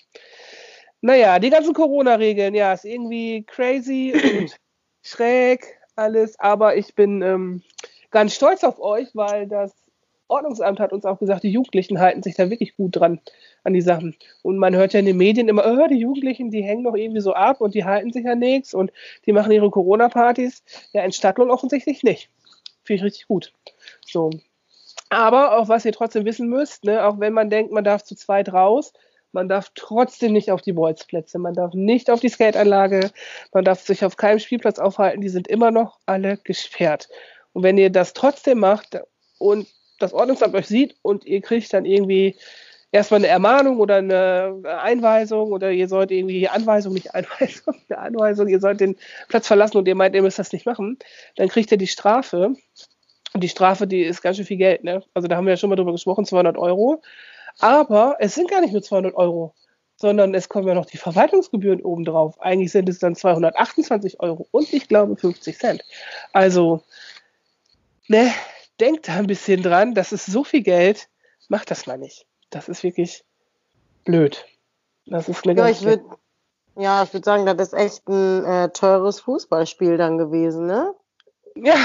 Naja, 1.03 1.39
die 1.39 1.51
ganzen 1.51 1.75
Corona-Regeln, 1.75 2.55
ja, 2.55 2.73
ist 2.73 2.87
irgendwie 2.87 3.45
crazy 3.45 4.15
und 4.15 4.57
schräg 5.03 5.79
alles, 5.95 6.39
aber 6.41 6.77
ich 6.77 6.95
bin 6.95 7.21
ähm, 7.21 7.63
ganz 8.11 8.35
stolz 8.35 8.65
auf 8.65 8.81
euch, 8.81 9.15
weil 9.15 9.47
das 9.47 9.75
Ordnungsamt 10.29 10.81
hat 10.81 10.95
uns 10.95 11.05
auch 11.05 11.19
gesagt, 11.19 11.43
die 11.43 11.51
Jugendlichen 11.51 12.01
halten 12.01 12.23
sich 12.23 12.35
da 12.35 12.49
wirklich 12.49 12.77
gut 12.77 12.97
dran 12.97 13.21
an 13.65 13.73
die 13.73 13.81
Sachen. 13.81 14.17
Und 14.43 14.59
man 14.59 14.75
hört 14.75 14.93
ja 14.93 15.01
in 15.01 15.07
den 15.07 15.17
Medien 15.17 15.49
immer, 15.49 15.65
oh, 15.67 15.87
die 15.89 15.99
Jugendlichen, 15.99 16.51
die 16.51 16.63
hängen 16.63 16.85
doch 16.85 16.95
irgendwie 16.95 17.21
so 17.21 17.33
ab 17.33 17.61
und 17.61 17.75
die 17.75 17.85
halten 17.85 18.13
sich 18.13 18.25
ja 18.25 18.35
nichts 18.35 18.75
und 18.75 18.93
die 19.27 19.33
machen 19.33 19.53
ihre 19.53 19.71
Corona-Partys. 19.71 20.63
Ja, 20.93 21.03
in 21.05 21.13
Stadtlohn 21.13 21.51
offensichtlich 21.51 22.03
nicht. 22.03 22.29
Finde 22.85 22.99
ich 22.99 23.05
richtig 23.05 23.29
gut. 23.29 23.53
So. 24.05 24.31
Aber 25.09 25.59
auch 25.59 25.69
was 25.69 25.85
ihr 25.85 25.93
trotzdem 25.93 26.25
wissen 26.25 26.49
müsst, 26.49 26.85
ne, 26.85 27.05
auch 27.07 27.21
wenn 27.21 27.33
man 27.33 27.51
denkt, 27.51 27.73
man 27.73 27.85
darf 27.85 28.03
zu 28.03 28.17
zweit 28.17 28.53
raus, 28.53 28.93
man 29.33 29.49
darf 29.49 29.71
trotzdem 29.75 30.33
nicht 30.33 30.51
auf 30.51 30.63
die 30.63 30.73
Bolzplätze, 30.73 31.39
man 31.39 31.55
darf 31.55 31.75
nicht 31.75 32.11
auf 32.11 32.21
die 32.21 32.29
Skateanlage, 32.29 33.11
man 33.53 33.65
darf 33.65 33.81
sich 33.81 34.05
auf 34.05 34.17
keinem 34.17 34.39
Spielplatz 34.39 34.79
aufhalten, 34.79 35.21
die 35.21 35.29
sind 35.29 35.49
immer 35.49 35.71
noch 35.71 35.99
alle 36.07 36.39
gesperrt. 36.39 37.09
Und 37.53 37.63
wenn 37.63 37.79
ihr 37.79 37.91
das 37.91 38.13
trotzdem 38.13 38.59
macht 38.59 38.99
und 39.39 39.67
das 39.99 40.13
Ordnungsamt 40.13 40.55
euch 40.55 40.67
sieht 40.67 40.97
und 41.03 41.25
ihr 41.25 41.41
kriegt 41.41 41.73
dann 41.73 41.85
irgendwie 41.85 42.37
erstmal 42.93 43.21
eine 43.21 43.29
Ermahnung 43.29 43.81
oder 43.81 43.97
eine 43.97 44.63
Einweisung 44.81 45.51
oder 45.51 45.73
ihr 45.73 45.89
sollt 45.89 46.11
irgendwie 46.11 46.49
Anweisung, 46.49 46.93
nicht 46.93 47.15
Einweisung, 47.15 47.75
eine 47.89 47.99
Anweisung, 47.99 48.49
ihr 48.49 48.61
sollt 48.61 48.81
den 48.81 48.97
Platz 49.29 49.49
verlassen 49.49 49.79
und 49.79 49.89
ihr 49.89 49.95
meint, 49.97 50.15
ihr 50.15 50.23
müsst 50.23 50.39
das 50.39 50.53
nicht 50.53 50.67
machen, 50.67 50.99
dann 51.37 51.49
kriegt 51.49 51.73
ihr 51.73 51.79
die 51.79 51.89
Strafe. 51.89 52.55
Und 53.35 53.43
die 53.43 53.49
Strafe, 53.49 53.87
die 53.87 54.03
ist 54.03 54.21
ganz 54.21 54.37
schön 54.37 54.45
viel 54.45 54.59
Geld, 54.59 54.85
ne? 54.85 55.03
Also 55.15 55.27
da 55.27 55.37
haben 55.37 55.47
wir 55.47 55.55
ja 55.55 55.57
schon 55.57 55.71
mal 55.71 55.77
drüber 55.77 55.93
gesprochen, 55.93 56.27
200 56.27 56.59
Euro. 56.59 57.01
Aber 57.61 58.17
es 58.21 58.35
sind 58.35 58.51
gar 58.51 58.61
nicht 58.61 58.73
nur 58.75 58.83
200 58.83 59.15
Euro, 59.15 59.55
sondern 59.97 60.35
es 60.35 60.51
kommen 60.51 60.69
ja 60.69 60.75
noch 60.75 60.85
die 60.85 60.99
Verwaltungsgebühren 60.99 61.81
obendrauf. 61.81 62.39
Eigentlich 62.43 62.73
sind 62.73 62.91
es 62.91 62.99
dann 62.99 63.17
228 63.17 64.21
Euro 64.21 64.47
und 64.51 64.71
ich 64.71 64.87
glaube 64.87 65.17
50 65.17 65.59
Cent. 65.59 65.83
Also, 66.35 66.83
ne, 68.09 68.31
denkt 68.81 69.09
da 69.09 69.15
ein 69.15 69.27
bisschen 69.27 69.63
dran, 69.63 69.95
das 69.95 70.13
ist 70.13 70.27
so 70.27 70.45
viel 70.45 70.63
Geld, 70.63 71.09
macht 71.49 71.71
das 71.71 71.87
mal 71.87 71.97
nicht 71.97 72.27
das 72.53 72.69
ist 72.69 72.83
wirklich 72.83 73.25
blöd. 74.05 74.45
Das 75.07 75.29
ist 75.29 75.45
ja, 75.45 75.69
ich 75.69 75.83
würd, 75.83 76.03
ja, 76.77 77.03
ich 77.03 77.13
würde 77.13 77.25
sagen, 77.25 77.45
das 77.45 77.69
ist 77.69 77.75
echt 77.75 78.09
ein 78.09 78.45
äh, 78.45 78.69
teures 78.71 79.21
Fußballspiel 79.21 79.97
dann 79.97 80.19
gewesen, 80.19 80.67
ne? 80.67 80.95
Ja. 81.57 81.77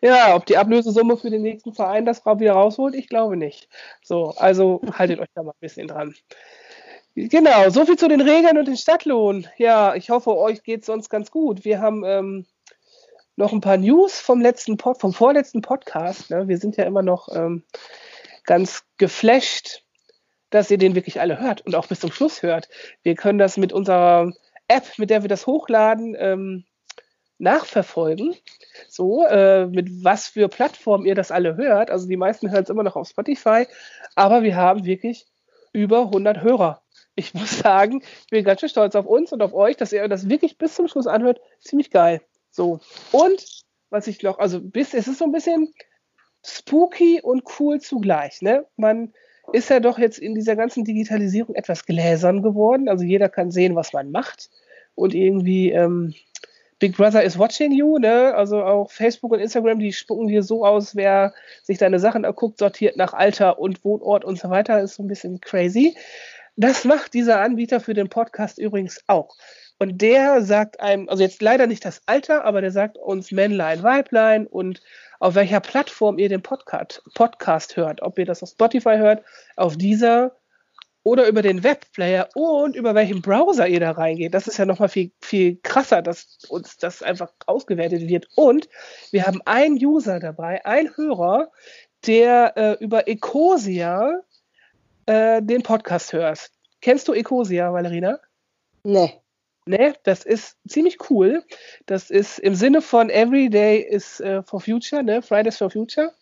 Ja, 0.00 0.36
ob 0.36 0.46
die 0.46 0.56
Ablösesumme 0.56 1.16
für 1.16 1.30
den 1.30 1.42
nächsten 1.42 1.72
Verein 1.72 2.04
das 2.04 2.24
wieder 2.26 2.52
rausholt, 2.52 2.94
ich 2.94 3.08
glaube 3.08 3.36
nicht. 3.36 3.68
So, 4.02 4.34
also 4.36 4.80
haltet 4.92 5.18
euch 5.18 5.28
da 5.34 5.42
mal 5.42 5.52
ein 5.52 5.60
bisschen 5.60 5.88
dran. 5.88 6.14
Genau, 7.14 7.70
soviel 7.70 7.96
zu 7.96 8.08
den 8.08 8.20
Regeln 8.20 8.58
und 8.58 8.66
den 8.66 8.76
Stadtlohn. 8.76 9.46
Ja, 9.56 9.94
ich 9.94 10.10
hoffe, 10.10 10.36
euch 10.36 10.62
geht 10.62 10.80
es 10.80 10.86
sonst 10.86 11.08
ganz 11.08 11.30
gut. 11.30 11.64
Wir 11.64 11.80
haben 11.80 12.04
ähm, 12.04 12.46
noch 13.36 13.52
ein 13.52 13.60
paar 13.60 13.76
News 13.76 14.18
vom 14.20 14.40
letzten 14.40 14.76
Pod, 14.76 15.00
vom 15.00 15.12
vorletzten 15.12 15.62
Podcast. 15.62 16.30
Ne? 16.30 16.48
Wir 16.48 16.58
sind 16.58 16.76
ja 16.76 16.84
immer 16.84 17.02
noch 17.02 17.28
ähm, 17.34 17.62
ganz 18.44 18.84
geflasht, 18.98 19.82
dass 20.50 20.70
ihr 20.70 20.78
den 20.78 20.94
wirklich 20.94 21.20
alle 21.20 21.40
hört 21.40 21.62
und 21.62 21.74
auch 21.74 21.86
bis 21.86 22.00
zum 22.00 22.12
Schluss 22.12 22.42
hört. 22.42 22.68
Wir 23.02 23.14
können 23.14 23.38
das 23.38 23.56
mit 23.56 23.72
unserer 23.72 24.32
App, 24.68 24.98
mit 24.98 25.10
der 25.10 25.22
wir 25.22 25.28
das 25.28 25.46
hochladen, 25.46 26.16
ähm, 26.18 26.64
nachverfolgen. 27.38 28.34
So, 28.88 29.24
äh, 29.26 29.66
mit 29.66 30.04
was 30.04 30.28
für 30.28 30.48
Plattformen 30.48 31.06
ihr 31.06 31.14
das 31.14 31.30
alle 31.30 31.56
hört. 31.56 31.90
Also 31.90 32.06
die 32.06 32.16
meisten 32.16 32.50
hören 32.50 32.62
es 32.64 32.70
immer 32.70 32.82
noch 32.82 32.96
auf 32.96 33.08
Spotify, 33.08 33.66
aber 34.14 34.42
wir 34.42 34.56
haben 34.56 34.84
wirklich 34.84 35.26
über 35.72 36.02
100 36.02 36.42
Hörer. 36.42 36.82
Ich 37.16 37.34
muss 37.34 37.58
sagen, 37.58 38.02
ich 38.02 38.30
bin 38.30 38.44
ganz 38.44 38.60
schön 38.60 38.68
stolz 38.68 38.94
auf 38.94 39.06
uns 39.06 39.32
und 39.32 39.42
auf 39.42 39.54
euch, 39.54 39.76
dass 39.76 39.92
ihr 39.92 40.06
das 40.08 40.28
wirklich 40.28 40.58
bis 40.58 40.74
zum 40.74 40.88
Schluss 40.88 41.06
anhört. 41.06 41.40
Ziemlich 41.60 41.90
geil. 41.90 42.22
So. 42.50 42.80
Und 43.12 43.64
was 43.90 44.06
ich 44.06 44.22
noch, 44.22 44.38
also 44.38 44.60
bis, 44.60 44.94
es 44.94 45.08
ist 45.08 45.18
so 45.18 45.24
ein 45.24 45.32
bisschen 45.32 45.72
spooky 46.44 47.20
und 47.22 47.44
cool 47.58 47.80
zugleich. 47.80 48.42
Ne? 48.42 48.66
Man 48.76 49.12
ist 49.52 49.70
ja 49.70 49.80
doch 49.80 49.98
jetzt 49.98 50.18
in 50.18 50.34
dieser 50.34 50.56
ganzen 50.56 50.84
Digitalisierung 50.84 51.54
etwas 51.54 51.86
gläsern 51.86 52.42
geworden. 52.42 52.88
Also 52.88 53.04
jeder 53.04 53.28
kann 53.28 53.50
sehen, 53.50 53.74
was 53.74 53.92
man 53.92 54.10
macht. 54.10 54.50
Und 54.94 55.14
irgendwie 55.14 55.70
ähm, 55.72 56.14
Big 56.78 56.96
Brother 56.96 57.22
is 57.22 57.38
watching 57.38 57.72
you, 57.72 57.98
ne? 57.98 58.34
Also 58.34 58.62
auch 58.62 58.90
Facebook 58.90 59.32
und 59.32 59.40
Instagram, 59.40 59.78
die 59.78 59.92
spucken 59.92 60.28
dir 60.28 60.42
so 60.42 60.64
aus, 60.64 60.94
wer 60.96 61.32
sich 61.62 61.78
deine 61.78 61.98
Sachen 61.98 62.24
erguckt, 62.24 62.58
sortiert 62.58 62.96
nach 62.96 63.12
Alter 63.14 63.58
und 63.58 63.84
Wohnort 63.84 64.24
und 64.24 64.38
so 64.38 64.50
weiter, 64.50 64.80
ist 64.80 64.94
so 64.94 65.02
ein 65.02 65.08
bisschen 65.08 65.40
crazy. 65.40 65.96
Das 66.56 66.84
macht 66.84 67.14
dieser 67.14 67.40
Anbieter 67.40 67.80
für 67.80 67.94
den 67.94 68.08
Podcast 68.08 68.58
übrigens 68.58 69.02
auch. 69.06 69.36
Und 69.78 70.02
der 70.02 70.42
sagt 70.42 70.80
einem, 70.80 71.08
also 71.08 71.22
jetzt 71.22 71.42
leider 71.42 71.66
nicht 71.66 71.84
das 71.84 72.02
Alter, 72.06 72.44
aber 72.44 72.60
der 72.60 72.70
sagt 72.70 72.96
uns 72.96 73.32
Männlein, 73.32 73.82
Weiblein 73.82 74.46
und 74.46 74.80
auf 75.24 75.36
welcher 75.36 75.60
Plattform 75.60 76.18
ihr 76.18 76.28
den 76.28 76.42
Podcast, 76.42 77.02
Podcast 77.14 77.78
hört. 77.78 78.02
Ob 78.02 78.18
ihr 78.18 78.26
das 78.26 78.42
auf 78.42 78.50
Spotify 78.50 78.98
hört, 78.98 79.24
auf 79.56 79.78
dieser 79.78 80.36
oder 81.02 81.26
über 81.28 81.40
den 81.40 81.64
Webplayer 81.64 82.28
und 82.34 82.76
über 82.76 82.94
welchen 82.94 83.22
Browser 83.22 83.66
ihr 83.66 83.80
da 83.80 83.92
reingeht. 83.92 84.34
Das 84.34 84.46
ist 84.46 84.58
ja 84.58 84.66
nochmal 84.66 84.90
viel, 84.90 85.12
viel 85.22 85.58
krasser, 85.62 86.02
dass 86.02 86.44
uns 86.50 86.76
das 86.76 87.02
einfach 87.02 87.32
ausgewertet 87.46 88.06
wird. 88.06 88.28
Und 88.36 88.68
wir 89.12 89.26
haben 89.26 89.40
einen 89.46 89.82
User 89.82 90.20
dabei, 90.20 90.62
einen 90.66 90.94
Hörer, 90.94 91.50
der 92.06 92.52
äh, 92.58 92.84
über 92.84 93.08
Ecosia 93.08 94.20
äh, 95.06 95.40
den 95.40 95.62
Podcast 95.62 96.12
hört. 96.12 96.50
Kennst 96.82 97.08
du 97.08 97.14
Ecosia, 97.14 97.72
Valerina? 97.72 98.18
Nee. 98.82 99.23
Ne, 99.66 99.94
das 100.02 100.24
ist 100.24 100.58
ziemlich 100.68 100.98
cool. 101.08 101.42
Das 101.86 102.10
ist 102.10 102.38
im 102.38 102.54
Sinne 102.54 102.82
von 102.82 103.08
Every 103.08 103.48
Day 103.48 103.80
is 103.80 104.20
uh, 104.20 104.42
for 104.42 104.60
Future, 104.60 105.02
ne? 105.02 105.22
Fridays 105.22 105.56
for 105.56 105.70
Future. 105.70 106.12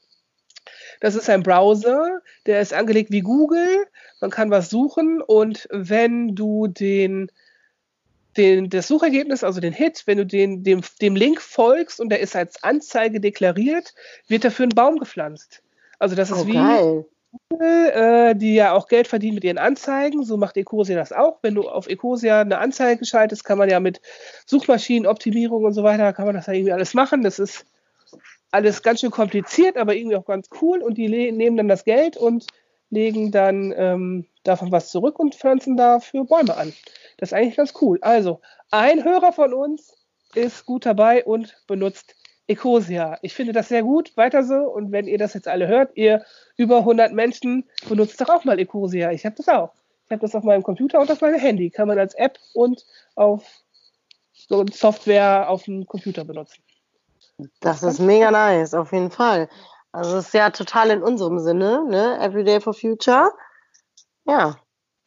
Das 1.01 1.17
ist 1.17 1.29
ein 1.29 1.43
Browser, 1.43 2.21
der 2.47 2.61
ist 2.61 2.73
angelegt 2.73 3.11
wie 3.11 3.21
Google. 3.21 3.87
Man 4.21 4.31
kann 4.31 4.51
was 4.51 4.71
suchen 4.71 5.21
und 5.21 5.67
wenn 5.73 6.37
du 6.37 6.69
den, 6.69 7.33
den, 8.37 8.71
das 8.71 8.87
Suchergebnis, 8.87 9.43
also 9.43 9.61
den 9.61 9.73
Hit, 9.73 10.05
wenn 10.07 10.19
du 10.19 10.27
den, 10.27 10.63
dem, 10.63 10.83
dem 11.01 11.17
Link 11.17 11.41
folgst 11.41 11.99
und 12.01 12.11
der 12.11 12.21
ist 12.21 12.37
als 12.37 12.63
Anzeige 12.63 13.21
deklariert, 13.21 13.93
wird 14.29 14.45
dafür 14.45 14.67
ein 14.67 14.77
Baum 14.77 14.99
gepflanzt. 14.99 15.65
Also 15.99 16.15
das 16.15 16.31
ist 16.31 16.43
oh, 16.43 16.47
wie, 16.47 16.53
geil 16.53 17.07
äh, 17.61 18.35
die 18.35 18.55
ja 18.55 18.73
auch 18.73 18.89
Geld 18.89 19.09
verdienen 19.09 19.37
mit 19.37 19.45
ihren 19.45 19.59
Anzeigen. 19.59 20.25
So 20.25 20.37
macht 20.37 20.57
Ecosia 20.57 20.97
das 20.97 21.12
auch. 21.12 21.39
Wenn 21.43 21.55
du 21.55 21.69
auf 21.69 21.89
Ecosia 21.89 22.41
eine 22.41 22.59
Anzeige 22.59 23.05
schaltest, 23.05 23.45
kann 23.45 23.59
man 23.59 23.71
ja 23.71 23.81
mit 23.81 24.01
Suchmaschinenoptimierung 24.47 25.65
und 25.65 25.73
so 25.73 25.83
weiter, 25.83 26.12
kann 26.12 26.27
man 26.27 26.35
das 26.35 26.47
ja 26.47 26.53
irgendwie 26.53 26.73
alles 26.73 26.95
machen. 26.95 27.23
Das 27.23 27.39
ist 27.39 27.65
alles 28.51 28.83
ganz 28.83 29.01
schön 29.01 29.11
kompliziert, 29.11 29.77
aber 29.77 29.95
irgendwie 29.95 30.17
auch 30.17 30.27
ganz 30.27 30.49
cool. 30.61 30.83
Und 30.83 30.99
die 30.99 31.09
nehmen 31.09 31.57
dann 31.57 31.69
das 31.69 31.85
Geld 31.85 32.17
und 32.17 32.47
legen 32.91 33.33
dann 33.33 33.73
ähm, 33.77 34.27
davon 34.45 34.71
was 34.71 34.91
zurück 34.91 35.19
und 35.19 35.35
pflanzen 35.35 35.77
dafür 35.77 36.25
Bäume 36.25 36.57
an. 36.57 36.73
Das 37.17 37.31
ist 37.31 37.33
eigentlich 37.33 37.57
ganz 37.57 37.73
cool. 37.81 37.99
Also, 38.03 38.41
ein 38.71 39.05
Hörer 39.05 39.33
von 39.33 39.55
uns 39.55 39.95
ist 40.35 40.67
gut 40.67 40.85
dabei 40.85 41.25
und 41.25 41.57
benutzt 41.67 42.15
Ecosia. 42.52 43.18
Ich 43.23 43.35
finde 43.35 43.52
das 43.52 43.68
sehr 43.68 43.82
gut. 43.82 44.16
Weiter 44.16 44.44
so. 44.44 44.54
Und 44.54 44.92
wenn 44.92 45.06
ihr 45.06 45.18
das 45.18 45.35
jetzt 45.35 45.49
alle 45.49 45.66
hört, 45.66 45.97
ihr 45.97 46.25
über 46.56 46.78
100 46.78 47.12
Menschen, 47.12 47.68
benutzt 47.88 48.21
doch 48.21 48.28
auch 48.28 48.44
mal 48.44 48.59
Ecosia. 48.59 49.11
Ich 49.11 49.25
habe 49.25 49.37
das 49.37 49.49
auch. 49.49 49.73
Ich 50.06 50.11
habe 50.11 50.21
das 50.21 50.35
auf 50.35 50.44
meinem 50.44 50.62
Computer 50.62 51.00
und 51.00 51.11
auf 51.11 51.21
meinem 51.21 51.38
Handy. 51.38 51.71
Kann 51.71 51.88
man 51.88 51.99
als 51.99 52.14
App 52.14 52.38
und 52.54 52.85
auf 53.14 53.62
so 54.32 54.64
Software 54.71 55.49
auf 55.49 55.64
dem 55.64 55.87
Computer 55.87 56.25
benutzen. 56.25 56.62
Das 57.61 57.82
ist 57.82 57.99
mega 57.99 58.30
nice, 58.30 58.75
auf 58.75 58.92
jeden 58.92 59.11
Fall. 59.11 59.49
Also 59.92 60.18
es 60.18 60.26
ist 60.26 60.35
ja 60.35 60.50
total 60.50 60.90
in 60.90 61.02
unserem 61.02 61.38
Sinne, 61.38 61.85
ne? 61.88 62.18
Everyday 62.21 62.61
for 62.61 62.75
Future. 62.75 63.30
Ja, 64.25 64.56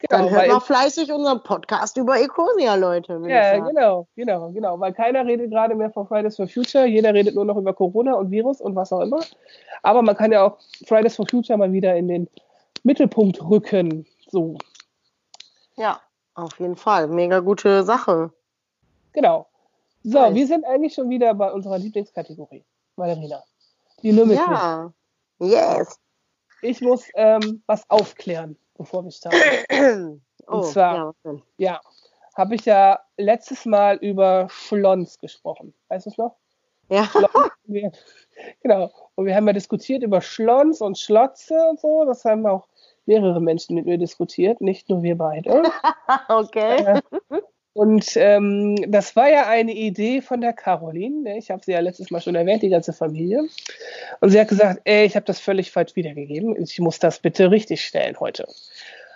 Genau, 0.08 0.24
Dann 0.24 0.30
hört 0.30 0.48
mal 0.48 0.60
fleißig 0.60 1.12
unseren 1.12 1.42
Podcast 1.42 1.96
über 1.96 2.20
Ecosia, 2.20 2.74
Leute. 2.74 3.20
Ja, 3.26 3.58
genau, 3.58 4.06
genau, 4.14 4.50
genau. 4.52 4.78
Weil 4.78 4.92
keiner 4.92 5.24
redet 5.26 5.50
gerade 5.50 5.74
mehr 5.74 5.90
von 5.90 6.06
Fridays 6.06 6.36
for 6.36 6.46
Future. 6.46 6.86
Jeder 6.86 7.12
redet 7.12 7.34
nur 7.34 7.44
noch 7.44 7.56
über 7.56 7.72
Corona 7.74 8.14
und 8.14 8.30
Virus 8.30 8.60
und 8.60 8.76
was 8.76 8.92
auch 8.92 9.00
immer. 9.00 9.20
Aber 9.82 10.02
man 10.02 10.16
kann 10.16 10.32
ja 10.32 10.44
auch 10.44 10.58
Fridays 10.86 11.16
for 11.16 11.26
Future 11.26 11.58
mal 11.58 11.72
wieder 11.72 11.96
in 11.96 12.08
den 12.08 12.28
Mittelpunkt 12.84 13.42
rücken. 13.42 14.06
So. 14.28 14.58
Ja, 15.76 16.00
auf 16.34 16.58
jeden 16.60 16.76
Fall. 16.76 17.08
Mega 17.08 17.40
gute 17.40 17.82
Sache. 17.82 18.30
Genau. 19.12 19.46
So, 20.04 20.20
nice. 20.20 20.34
wir 20.34 20.46
sind 20.46 20.64
eigentlich 20.64 20.94
schon 20.94 21.10
wieder 21.10 21.34
bei 21.34 21.50
unserer 21.50 21.78
Lieblingskategorie, 21.78 22.64
Valerina. 22.94 23.42
Die 24.02 24.12
Limit. 24.12 24.36
Ja. 24.36 24.92
Yes. 25.40 25.98
Ich 26.62 26.80
muss 26.80 27.08
ähm, 27.14 27.62
was 27.66 27.88
aufklären 27.88 28.56
bevor 28.76 29.04
wir 29.04 29.10
starten. 29.10 30.22
Und 30.46 30.58
oh, 30.58 30.62
zwar, 30.62 31.14
ja, 31.24 31.32
ja 31.56 31.80
habe 32.36 32.54
ich 32.54 32.64
ja 32.66 33.00
letztes 33.16 33.64
Mal 33.64 33.96
über 33.96 34.48
Schlons 34.50 35.18
gesprochen. 35.18 35.74
Weißt 35.88 36.06
du 36.06 36.10
es 36.10 36.18
noch? 36.18 36.36
Ja. 36.88 37.08
genau. 38.62 38.90
Und 39.14 39.26
wir 39.26 39.34
haben 39.34 39.46
ja 39.46 39.52
diskutiert 39.52 40.02
über 40.02 40.20
Schlons 40.20 40.80
und 40.80 40.98
Schlotze 40.98 41.54
und 41.68 41.80
so. 41.80 42.04
Das 42.04 42.24
haben 42.24 42.46
auch 42.46 42.68
mehrere 43.06 43.40
Menschen 43.40 43.74
mit 43.74 43.86
mir 43.86 43.98
diskutiert, 43.98 44.60
nicht 44.60 44.88
nur 44.88 45.02
wir 45.02 45.16
beide. 45.16 45.62
okay. 46.28 47.00
Äh, 47.30 47.40
und 47.76 48.16
ähm, 48.16 48.90
das 48.90 49.16
war 49.16 49.28
ja 49.28 49.48
eine 49.48 49.74
Idee 49.74 50.22
von 50.22 50.40
der 50.40 50.54
Caroline. 50.54 51.20
Ne? 51.20 51.36
Ich 51.36 51.50
habe 51.50 51.62
sie 51.62 51.72
ja 51.72 51.80
letztes 51.80 52.10
Mal 52.10 52.22
schon 52.22 52.34
erwähnt, 52.34 52.62
die 52.62 52.70
ganze 52.70 52.94
Familie. 52.94 53.46
Und 54.20 54.30
sie 54.30 54.40
hat 54.40 54.48
gesagt, 54.48 54.80
ey, 54.84 55.04
ich 55.04 55.14
habe 55.14 55.26
das 55.26 55.40
völlig 55.40 55.72
falsch 55.72 55.94
wiedergegeben. 55.94 56.56
Ich 56.56 56.78
muss 56.78 56.98
das 56.98 57.18
bitte 57.18 57.50
richtig 57.50 57.84
stellen 57.84 58.18
heute. 58.18 58.48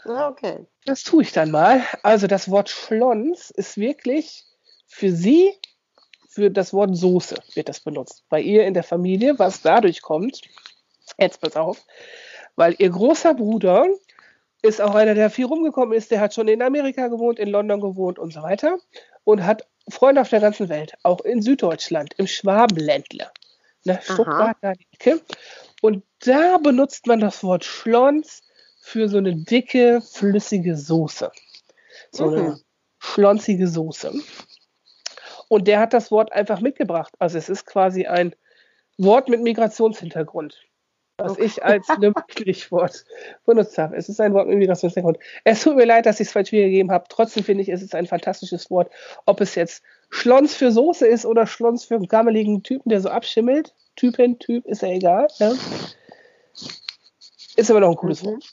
Okay. 0.04 0.58
Das 0.84 1.04
tue 1.04 1.22
ich 1.22 1.32
dann 1.32 1.50
mal. 1.50 1.82
Also 2.02 2.26
das 2.26 2.50
Wort 2.50 2.68
Schlons 2.68 3.50
ist 3.50 3.78
wirklich 3.78 4.44
für 4.86 5.10
sie, 5.10 5.54
für 6.28 6.50
das 6.50 6.74
Wort 6.74 6.94
Soße 6.94 7.36
wird 7.54 7.70
das 7.70 7.80
benutzt. 7.80 8.24
Bei 8.28 8.42
ihr 8.42 8.66
in 8.66 8.74
der 8.74 8.82
Familie, 8.84 9.38
was 9.38 9.62
dadurch 9.62 10.02
kommt, 10.02 10.42
jetzt 11.18 11.40
pass 11.40 11.56
auf, 11.56 11.82
weil 12.56 12.74
ihr 12.76 12.90
großer 12.90 13.32
Bruder 13.32 13.86
ist 14.62 14.80
auch 14.80 14.94
einer, 14.94 15.14
der 15.14 15.30
viel 15.30 15.46
rumgekommen 15.46 15.96
ist. 15.96 16.10
Der 16.10 16.20
hat 16.20 16.34
schon 16.34 16.48
in 16.48 16.62
Amerika 16.62 17.08
gewohnt, 17.08 17.38
in 17.38 17.48
London 17.48 17.80
gewohnt 17.80 18.18
und 18.18 18.32
so 18.32 18.42
weiter. 18.42 18.78
Und 19.24 19.44
hat 19.44 19.66
Freunde 19.88 20.20
auf 20.20 20.28
der 20.28 20.40
ganzen 20.40 20.68
Welt, 20.68 20.94
auch 21.02 21.20
in 21.20 21.42
Süddeutschland, 21.42 22.14
im 22.16 22.26
Schwabenländle. 22.26 23.30
Ne, 23.84 23.98
Stuttgart, 24.02 24.56
da 24.60 24.72
die 24.74 24.86
Ecke. 24.92 25.20
Und 25.80 26.04
da 26.20 26.58
benutzt 26.58 27.06
man 27.06 27.20
das 27.20 27.42
Wort 27.42 27.64
Schlons 27.64 28.42
für 28.82 29.08
so 29.08 29.18
eine 29.18 29.34
dicke, 29.34 30.02
flüssige 30.02 30.76
Soße. 30.76 31.30
So 32.12 32.26
mhm. 32.26 32.36
eine 32.36 32.60
schlonzige 32.98 33.66
Soße. 33.66 34.12
Und 35.48 35.66
der 35.66 35.80
hat 35.80 35.94
das 35.94 36.10
Wort 36.10 36.32
einfach 36.32 36.60
mitgebracht. 36.60 37.14
Also 37.18 37.38
es 37.38 37.48
ist 37.48 37.64
quasi 37.64 38.06
ein 38.06 38.34
Wort 38.98 39.28
mit 39.28 39.40
Migrationshintergrund 39.40 40.69
was 41.20 41.38
ich 41.38 41.64
als 41.64 41.86
Stichwort 42.30 43.04
benutzt 43.46 43.78
habe. 43.78 43.96
Es 43.96 44.08
ist 44.08 44.20
ein 44.20 44.34
Wort 44.34 44.48
mit 44.48 44.58
Migrationshintergrund. 44.58 45.18
Es 45.44 45.62
tut 45.62 45.76
mir 45.76 45.84
leid, 45.84 46.06
dass 46.06 46.20
ich 46.20 46.28
es 46.28 46.32
falsch 46.32 46.52
wiedergegeben 46.52 46.90
habe. 46.90 47.04
Trotzdem 47.08 47.44
finde 47.44 47.62
ich, 47.62 47.68
es 47.68 47.82
ist 47.82 47.94
ein 47.94 48.06
fantastisches 48.06 48.70
Wort. 48.70 48.90
Ob 49.26 49.40
es 49.40 49.54
jetzt 49.54 49.82
Schlons 50.10 50.54
für 50.54 50.72
Soße 50.72 51.06
ist 51.06 51.26
oder 51.26 51.46
Schlons 51.46 51.84
für 51.84 51.96
einen 51.96 52.08
gammeligen 52.08 52.62
Typen, 52.62 52.90
der 52.90 53.00
so 53.00 53.08
abschimmelt. 53.08 53.74
Typen, 53.96 54.38
Typ, 54.38 54.66
ist 54.66 54.82
ja 54.82 54.88
egal. 54.88 55.28
Ja. 55.38 55.52
Ist 57.56 57.70
immer 57.70 57.80
noch 57.80 57.90
ein 57.90 57.96
cooles 57.96 58.22
mhm. 58.22 58.28
Wort. 58.28 58.44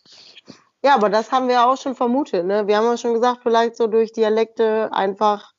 Ja, 0.83 0.95
aber 0.95 1.09
das 1.09 1.31
haben 1.31 1.47
wir 1.47 1.65
auch 1.65 1.77
schon 1.77 1.95
vermutet. 1.95 2.45
Ne? 2.45 2.67
Wir 2.67 2.77
haben 2.77 2.85
ja 2.85 2.97
schon 2.97 3.13
gesagt, 3.13 3.41
vielleicht 3.43 3.75
so 3.75 3.87
durch 3.87 4.11
Dialekte 4.11 4.89
einfach 4.93 5.53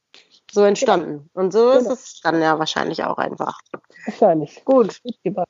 so 0.51 0.63
entstanden. 0.63 1.29
Und 1.35 1.53
so 1.53 1.73
genau. 1.73 1.79
ist 1.79 1.89
es 1.89 2.21
dann 2.23 2.41
ja 2.41 2.59
wahrscheinlich 2.59 3.05
auch 3.05 3.19
einfach. 3.19 3.59
Wahrscheinlich. 4.07 4.65
Gut. 4.65 5.01
Gut 5.25 5.49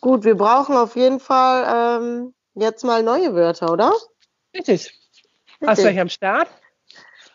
Gut, 0.00 0.24
wir 0.24 0.36
brauchen 0.36 0.76
auf 0.76 0.96
jeden 0.96 1.20
Fall 1.20 2.00
ähm, 2.00 2.34
jetzt 2.54 2.84
mal 2.84 3.02
neue 3.02 3.34
Wörter, 3.34 3.72
oder? 3.72 3.92
Richtig. 4.54 4.96
Hast 5.66 5.82
du 5.82 5.88
euch 5.88 5.98
am 5.98 6.08
Start? 6.08 6.48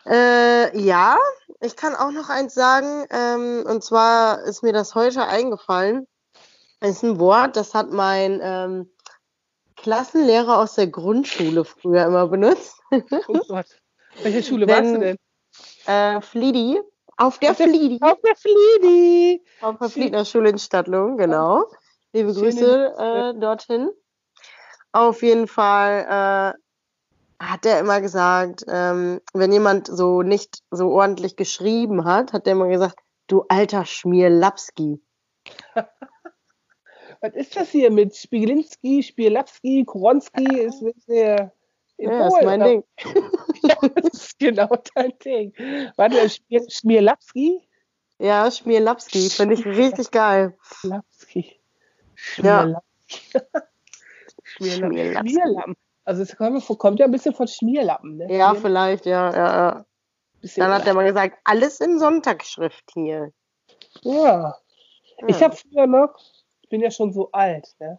Äh, 0.06 0.76
ja, 0.78 1.16
ich 1.60 1.76
kann 1.76 1.94
auch 1.94 2.10
noch 2.10 2.28
eins 2.30 2.54
sagen. 2.54 3.06
Ähm, 3.10 3.64
und 3.66 3.84
zwar 3.84 4.42
ist 4.44 4.62
mir 4.62 4.72
das 4.72 4.94
heute 4.94 5.26
eingefallen. 5.26 6.06
Es 6.80 6.96
ist 6.96 7.02
ein 7.04 7.18
Wort, 7.18 7.56
das 7.56 7.74
hat 7.74 7.90
mein 7.90 8.40
ähm, 8.42 8.90
Klassenlehrer 9.76 10.58
aus 10.58 10.74
der 10.74 10.86
Grundschule 10.88 11.64
früher 11.64 12.04
immer 12.06 12.26
benutzt. 12.28 12.78
Oh 12.90 13.40
Gott. 13.48 13.66
Welche 14.22 14.42
Schule 14.42 14.66
warst 14.68 14.94
du 14.94 14.98
denn? 15.00 15.16
Äh, 15.86 16.20
Fliedi. 16.20 16.80
Auf 17.16 17.38
der, 17.38 17.52
Auf 17.52 17.56
der- 17.58 17.68
Fliedi. 17.68 17.98
Auf 18.00 18.18
der 18.22 18.36
Fliedi. 18.36 19.44
Auf 19.60 19.78
der 19.78 19.88
Fliedner 19.88 20.24
Schule 20.24 20.50
in 20.50 20.58
Stadtlohn, 20.58 21.16
genau. 21.16 21.64
Liebe 22.14 22.32
Schöne 22.32 22.50
Grüße 22.52 22.94
äh, 22.96 23.40
dorthin. 23.40 23.90
Auf 24.92 25.24
jeden 25.24 25.48
Fall 25.48 26.06
äh, 26.08 27.44
hat 27.44 27.66
er 27.66 27.80
immer 27.80 28.00
gesagt, 28.00 28.64
ähm, 28.68 29.20
wenn 29.32 29.50
jemand 29.50 29.88
so 29.88 30.22
nicht 30.22 30.62
so 30.70 30.90
ordentlich 30.90 31.34
geschrieben 31.34 32.04
hat, 32.04 32.32
hat 32.32 32.46
er 32.46 32.52
immer 32.52 32.68
gesagt, 32.68 33.00
du 33.26 33.44
alter 33.48 33.84
Schmierlapski. 33.84 35.02
Was 37.20 37.34
ist 37.34 37.56
das 37.56 37.70
hier 37.70 37.90
mit 37.90 38.14
Spiegelinski, 38.14 39.02
Spielapski, 39.02 39.84
Koronski? 39.84 40.44
Ist 40.60 40.82
das 40.82 41.06
der 41.06 41.52
Ja, 41.98 42.28
ist 42.28 42.42
mein 42.42 42.60
Ding. 42.60 42.84
Ja, 43.64 43.76
das 43.88 44.12
ist 44.12 44.38
genau 44.38 44.68
dein 44.94 45.18
Ding. 45.24 45.52
Warte, 45.96 46.28
Schmier, 46.28 46.62
Schmierlapski? 46.68 47.66
Ja, 48.18 48.50
Schmierlapski, 48.50 49.30
finde 49.30 49.54
ich 49.54 49.64
richtig 49.66 50.10
geil. 50.12 50.56
Ja. 52.36 52.62
Schmierlappen. 52.62 52.82
Schmierlapski. 54.44 55.30
Schmierlappen. 55.30 55.76
Also 56.04 56.22
es 56.22 56.36
kommt, 56.36 57.00
ja 57.00 57.06
ein 57.06 57.12
bisschen 57.12 57.34
von 57.34 57.48
Schmierlappen, 57.48 58.18
ne? 58.18 58.32
Ja, 58.34 58.54
vielleicht, 58.54 59.06
ja, 59.06 59.32
ja, 59.32 59.56
ja. 59.56 59.84
Dann 60.56 60.72
hat 60.72 60.86
er 60.86 60.94
mal 60.94 61.06
gesagt, 61.06 61.38
alles 61.44 61.80
in 61.80 61.98
Sonntagsschrift 61.98 62.84
hier. 62.92 63.32
Ja. 64.02 64.56
Ich 65.26 65.40
Ja. 65.40 65.46
habe 65.46 65.56
früher 65.56 65.86
noch, 65.86 66.14
ich 66.62 66.68
bin 66.68 66.82
ja 66.82 66.90
schon 66.90 67.12
so 67.12 67.30
alt, 67.32 67.74
ne? 67.78 67.98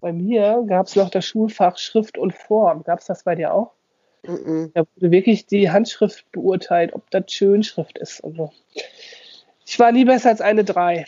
Bei 0.00 0.12
mir 0.12 0.64
gab 0.66 0.86
es 0.86 0.96
noch 0.96 1.10
das 1.10 1.24
Schulfach 1.24 1.78
Schrift 1.78 2.18
und 2.18 2.34
Form. 2.34 2.82
Gab 2.82 3.00
es 3.00 3.06
das 3.06 3.22
bei 3.22 3.34
dir 3.34 3.52
auch? 3.54 3.72
Mhm. 4.26 4.72
Da 4.74 4.84
wurde 4.94 5.10
wirklich 5.10 5.46
die 5.46 5.70
Handschrift 5.70 6.30
beurteilt, 6.32 6.92
ob 6.94 7.08
das 7.10 7.24
Schönschrift 7.30 7.98
ist 7.98 8.20
und 8.20 8.36
so. 8.36 8.52
Ich 9.64 9.78
war 9.78 9.92
nie 9.92 10.04
besser 10.04 10.30
als 10.30 10.40
eine 10.40 10.64
3. 10.64 11.04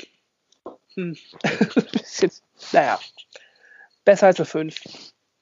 Hm. 0.94 1.16
Naja, 2.72 2.98
besser 4.04 4.26
als 4.26 4.38
eine 4.38 4.46
5. 4.46 4.80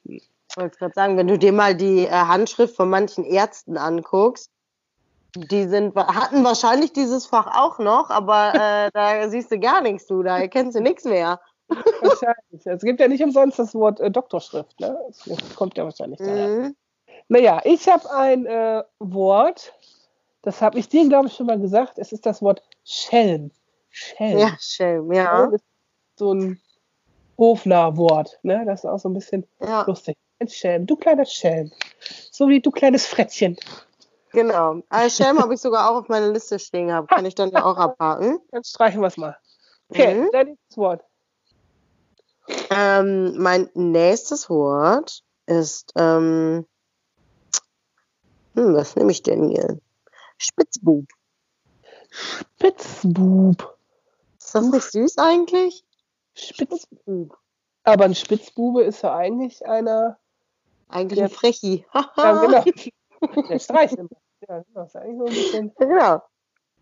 Ich 0.03 0.57
wollte 0.57 0.77
gerade 0.77 0.93
sagen, 0.93 1.17
wenn 1.17 1.27
du 1.27 1.37
dir 1.37 1.51
mal 1.51 1.75
die 1.75 2.05
äh, 2.05 2.09
Handschrift 2.09 2.75
von 2.75 2.89
manchen 2.89 3.23
Ärzten 3.23 3.77
anguckst, 3.77 4.51
die 5.35 5.67
sind, 5.67 5.95
hatten 5.95 6.43
wahrscheinlich 6.43 6.93
dieses 6.93 7.25
Fach 7.25 7.47
auch 7.57 7.79
noch, 7.79 8.11
aber 8.11 8.53
äh, 8.53 8.91
da 8.93 9.29
siehst 9.29 9.51
du 9.51 9.59
gar 9.59 9.81
nichts, 9.81 10.05
du, 10.05 10.21
da 10.21 10.37
erkennst 10.37 10.77
du 10.77 10.81
nichts 10.81 11.05
mehr. 11.05 11.39
Wahrscheinlich. 11.67 12.65
Es 12.65 12.81
gibt 12.81 12.99
ja 12.99 13.07
nicht 13.07 13.23
umsonst 13.23 13.57
das 13.57 13.73
Wort 13.73 13.99
äh, 13.99 14.11
Doktorschrift. 14.11 14.79
Ne? 14.79 14.99
Das 15.25 15.55
kommt 15.55 15.77
ja 15.77 15.85
wahrscheinlich 15.85 16.19
daher. 16.19 16.47
Mhm. 16.47 16.75
Naja, 17.29 17.61
ich 17.63 17.87
habe 17.87 18.11
ein 18.11 18.45
äh, 18.45 18.83
Wort, 18.99 19.73
das 20.41 20.61
habe 20.61 20.77
ich 20.77 20.89
dir, 20.89 21.07
glaube 21.07 21.27
ich, 21.27 21.33
schon 21.33 21.47
mal 21.47 21.59
gesagt. 21.59 21.97
Es 21.97 22.11
ist 22.11 22.25
das 22.25 22.41
Wort 22.41 22.61
Schelm. 22.83 23.51
Schelm. 23.89 24.37
Ja, 24.37 24.55
Schelm, 24.59 25.11
ja. 25.13 25.49
So 26.15 26.33
ein 26.33 26.61
Hofnarr-Wort. 27.37 28.39
Ne? 28.43 28.63
Das 28.65 28.81
ist 28.83 28.85
auch 28.89 28.99
so 28.99 29.09
ein 29.09 29.13
bisschen 29.13 29.45
Ja, 29.59 29.83
lustig. 29.87 30.15
Ein 30.39 30.47
Schelm. 30.47 30.85
Du 30.85 30.95
kleiner 30.95 31.25
Schelm. 31.25 31.71
So 32.31 32.47
wie 32.49 32.59
du 32.61 32.71
kleines 32.71 33.05
Frettchen. 33.05 33.57
genau. 34.31 34.81
Äh, 34.89 35.09
Schelm 35.09 35.39
habe 35.39 35.53
ich 35.53 35.61
sogar 35.61 35.89
auch 35.89 35.95
auf 36.01 36.09
meiner 36.09 36.29
Liste 36.31 36.59
stehen 36.59 36.87
gehabt. 36.87 37.09
Kann 37.09 37.25
ich 37.25 37.35
dann 37.35 37.49
ja 37.51 37.63
auch 37.63 37.77
abhaken. 37.77 38.39
Dann 38.51 38.63
streichen 38.63 39.01
wir 39.01 39.07
es 39.07 39.17
mal. 39.17 39.37
Okay, 39.89 40.15
Mhm. 40.15 40.29
dein 40.31 40.47
nächstes 40.47 40.77
Wort. 40.77 41.01
Ähm, 42.71 43.37
mein 43.37 43.69
nächstes 43.73 44.49
Wort 44.49 45.23
ist, 45.45 45.91
ähm, 45.95 46.65
hm, 48.55 48.75
was 48.75 48.95
nehme 48.95 49.11
ich 49.11 49.23
denn 49.23 49.49
hier? 49.49 49.79
Spitzbub. 50.37 51.05
Spitzbub. 52.09 53.77
Ist 54.39 54.55
das 54.55 54.65
nicht 54.65 54.91
süß 54.91 55.17
eigentlich? 55.19 55.83
Spitz 56.35 56.83
Spitzbub. 56.83 57.37
Aber 57.83 58.05
ein 58.05 58.15
Spitzbube 58.15 58.83
ist 58.83 59.01
ja 59.03 59.15
eigentlich 59.15 59.65
einer. 59.67 60.17
Eigentlich 60.89 61.19
Ja. 61.19 61.25
ein 61.25 61.31
Frechi. 61.31 61.85
Ja, 62.17 62.41
genau. 62.41 62.63
Der 63.49 63.59
streicht 63.59 63.95
immer. 63.95 64.09
Ja, 64.47 64.59
genau. 64.59 64.65
Das 64.73 64.89
ist 64.89 64.95
eigentlich 64.95 65.17
so 65.17 65.25
ein 65.25 65.33
bisschen. 65.33 65.75
genau. 65.77 66.21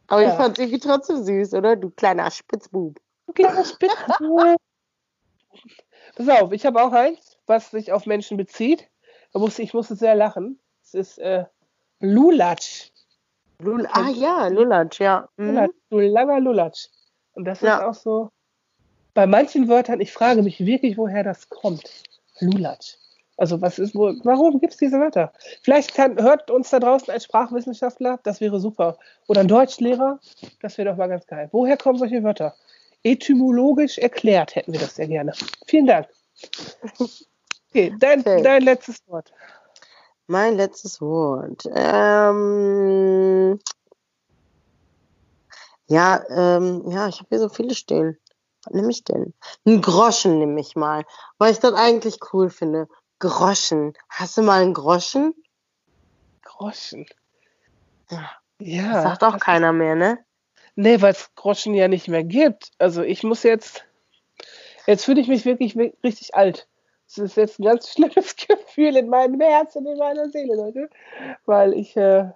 Aber 0.07 0.21
Ja. 0.21 0.29
ich 0.29 0.35
fand 0.35 0.59
irgendwie 0.59 0.79
trotzdem 0.79 1.23
süß, 1.23 1.53
oder? 1.53 1.75
Du 1.75 1.89
kleiner 1.91 2.29
Spitzbub. 2.31 2.99
Du 3.27 3.33
kleiner 3.33 3.63
Spitzbube. 3.63 4.55
Pass 6.15 6.29
auf, 6.29 6.51
ich 6.51 6.65
habe 6.65 6.81
auch 6.81 6.91
eins, 6.91 7.37
was 7.45 7.71
sich 7.71 7.91
auf 7.91 8.05
Menschen 8.05 8.37
bezieht. 8.37 8.87
Da 9.33 9.39
musste 9.39 9.61
ich 9.61 9.73
musste 9.73 9.95
sehr 9.95 10.15
lachen. 10.15 10.59
Es 10.83 10.93
ist 10.93 11.17
äh, 11.19 11.45
Lulatsch. 11.99 12.91
Lul 13.59 13.87
ah 13.91 14.09
ja, 14.09 14.47
Lulatsch, 14.47 14.99
ja. 14.99 15.29
Mhm. 15.37 15.47
Lulatsch. 15.49 15.75
Du 15.89 15.99
langer 15.99 16.39
Lulatsch. 16.39 16.87
Und 17.33 17.45
das 17.45 17.59
ist 17.61 17.67
Ja. 17.67 17.87
auch 17.87 17.93
so. 17.93 18.31
Bei 19.13 19.27
manchen 19.27 19.67
Wörtern, 19.67 19.99
ich 19.99 20.11
frage 20.11 20.41
mich 20.41 20.65
wirklich, 20.65 20.97
woher 20.97 21.23
das 21.23 21.49
kommt. 21.49 21.83
Lulatsch. 22.39 22.95
Also 23.37 23.59
was 23.61 23.79
ist 23.79 23.95
wohl, 23.95 24.19
warum 24.23 24.59
gibt 24.59 24.73
es 24.73 24.77
diese 24.77 24.99
Wörter? 24.99 25.33
Vielleicht 25.63 25.95
kann, 25.95 26.21
hört 26.21 26.51
uns 26.51 26.69
da 26.69 26.79
draußen 26.79 27.11
ein 27.11 27.19
Sprachwissenschaftler, 27.19 28.19
das 28.23 28.39
wäre 28.39 28.59
super. 28.59 28.97
Oder 29.27 29.41
ein 29.41 29.47
Deutschlehrer, 29.47 30.19
das 30.61 30.77
wäre 30.77 30.89
doch 30.91 30.97
mal 30.97 31.07
ganz 31.07 31.25
geil. 31.25 31.49
Woher 31.51 31.75
kommen 31.77 31.97
solche 31.97 32.23
Wörter? 32.23 32.53
Etymologisch 33.03 33.97
erklärt 33.97 34.55
hätten 34.55 34.73
wir 34.73 34.79
das 34.79 34.95
sehr 34.95 35.07
gerne. 35.07 35.33
Vielen 35.65 35.87
Dank. 35.87 36.07
Okay, 37.69 37.91
dein, 37.99 38.19
Okay. 38.19 38.43
dein 38.43 38.61
letztes 38.61 38.97
Wort. 39.07 39.33
Mein 40.27 40.55
letztes 40.55 41.01
Wort. 41.01 41.63
Ähm, 41.73 43.59
ja, 45.87 46.23
ähm, 46.29 46.83
ja, 46.89 47.07
ich 47.07 47.17
habe 47.19 47.27
hier 47.29 47.39
so 47.39 47.49
viele 47.49 47.73
stehen. 47.73 48.17
Was 48.63 48.73
nehme 48.73 48.91
ich 48.91 49.03
denn? 49.03 49.33
Ein 49.65 49.81
Groschen 49.81 50.37
nehme 50.39 50.59
ich 50.59 50.75
mal, 50.75 51.03
weil 51.37 51.51
ich 51.51 51.59
das 51.59 51.73
eigentlich 51.73 52.19
cool 52.33 52.49
finde. 52.49 52.87
Groschen. 53.19 53.93
Hast 54.09 54.37
du 54.37 54.41
mal 54.41 54.61
einen 54.61 54.73
Groschen? 54.73 55.33
Groschen. 56.43 57.05
Ja. 58.09 58.31
Ja. 58.59 58.93
Das 58.93 59.03
sagt 59.03 59.23
auch 59.23 59.33
das- 59.33 59.41
keiner 59.41 59.73
mehr, 59.73 59.95
ne? 59.95 60.19
Nee, 60.75 61.01
weil 61.01 61.11
es 61.13 61.29
Groschen 61.35 61.73
ja 61.73 61.87
nicht 61.87 62.07
mehr 62.07 62.23
gibt. 62.23 62.71
Also 62.77 63.01
ich 63.03 63.23
muss 63.23 63.43
jetzt, 63.43 63.83
jetzt 64.87 65.05
fühle 65.05 65.21
ich 65.21 65.27
mich 65.27 65.45
wirklich 65.45 65.75
wi- 65.75 65.93
richtig 66.03 66.33
alt. 66.35 66.67
Das 67.07 67.17
ist 67.17 67.35
jetzt 67.37 67.59
ein 67.59 67.65
ganz 67.65 67.89
schlimmes 67.93 68.35
Gefühl 68.35 68.95
in 68.95 69.09
meinem 69.09 69.39
Herzen, 69.41 69.85
in 69.85 69.97
meiner 69.97 70.29
Seele, 70.29 70.55
Leute. 70.55 70.89
Weil 71.45 71.73
ich, 71.73 71.97
äh, 71.97 72.29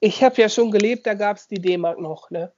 ich 0.00 0.22
habe 0.22 0.40
ja 0.42 0.48
schon 0.48 0.70
gelebt, 0.70 1.06
da 1.06 1.14
gab 1.14 1.36
es 1.38 1.46
die 1.48 1.60
D-Mark 1.60 1.98
noch, 1.98 2.30
ne? 2.30 2.52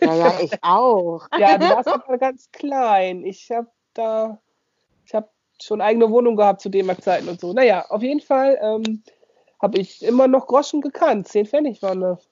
Ja, 0.00 0.14
ja, 0.14 0.40
ich 0.40 0.52
auch. 0.62 1.26
ja, 1.38 1.58
du 1.58 1.68
warst 1.68 1.88
aber 1.88 2.18
ganz 2.18 2.50
klein. 2.52 3.24
Ich 3.24 3.50
habe 3.50 3.68
da, 3.94 4.40
ich 5.04 5.14
habe 5.14 5.28
schon 5.60 5.80
eigene 5.80 6.10
Wohnung 6.10 6.36
gehabt 6.36 6.60
zu 6.60 6.68
D-Mark-Zeiten 6.68 7.28
und 7.28 7.40
so. 7.40 7.52
Naja, 7.52 7.86
auf 7.88 8.02
jeden 8.02 8.20
Fall 8.20 8.58
ähm, 8.60 9.02
habe 9.60 9.78
ich 9.78 10.02
immer 10.02 10.28
noch 10.28 10.46
Groschen 10.46 10.80
gekannt. 10.80 11.28
Zehn 11.28 11.46
Pfennig 11.46 11.82
waren 11.82 12.00
das. 12.00 12.28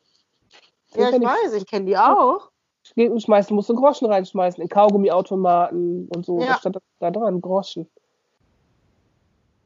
Ja, 0.95 1.11
ich 1.11 1.21
weiß, 1.21 1.55
ich 1.55 1.67
kenne 1.67 1.87
die 1.87 1.97
auch. 1.97 2.51
Gegen 2.95 3.19
schmeißen, 3.19 3.57
musst 3.57 3.71
du 3.71 3.75
Groschen 3.75 4.07
reinschmeißen, 4.07 4.63
in 4.63 4.69
Kaugummiautomaten 4.69 6.09
und 6.15 6.27
so. 6.27 6.41
Ja. 6.41 6.47
Da 6.47 6.59
stand 6.59 6.79
da 7.01 7.11
dran, 7.11 7.41
Groschen. 7.41 7.91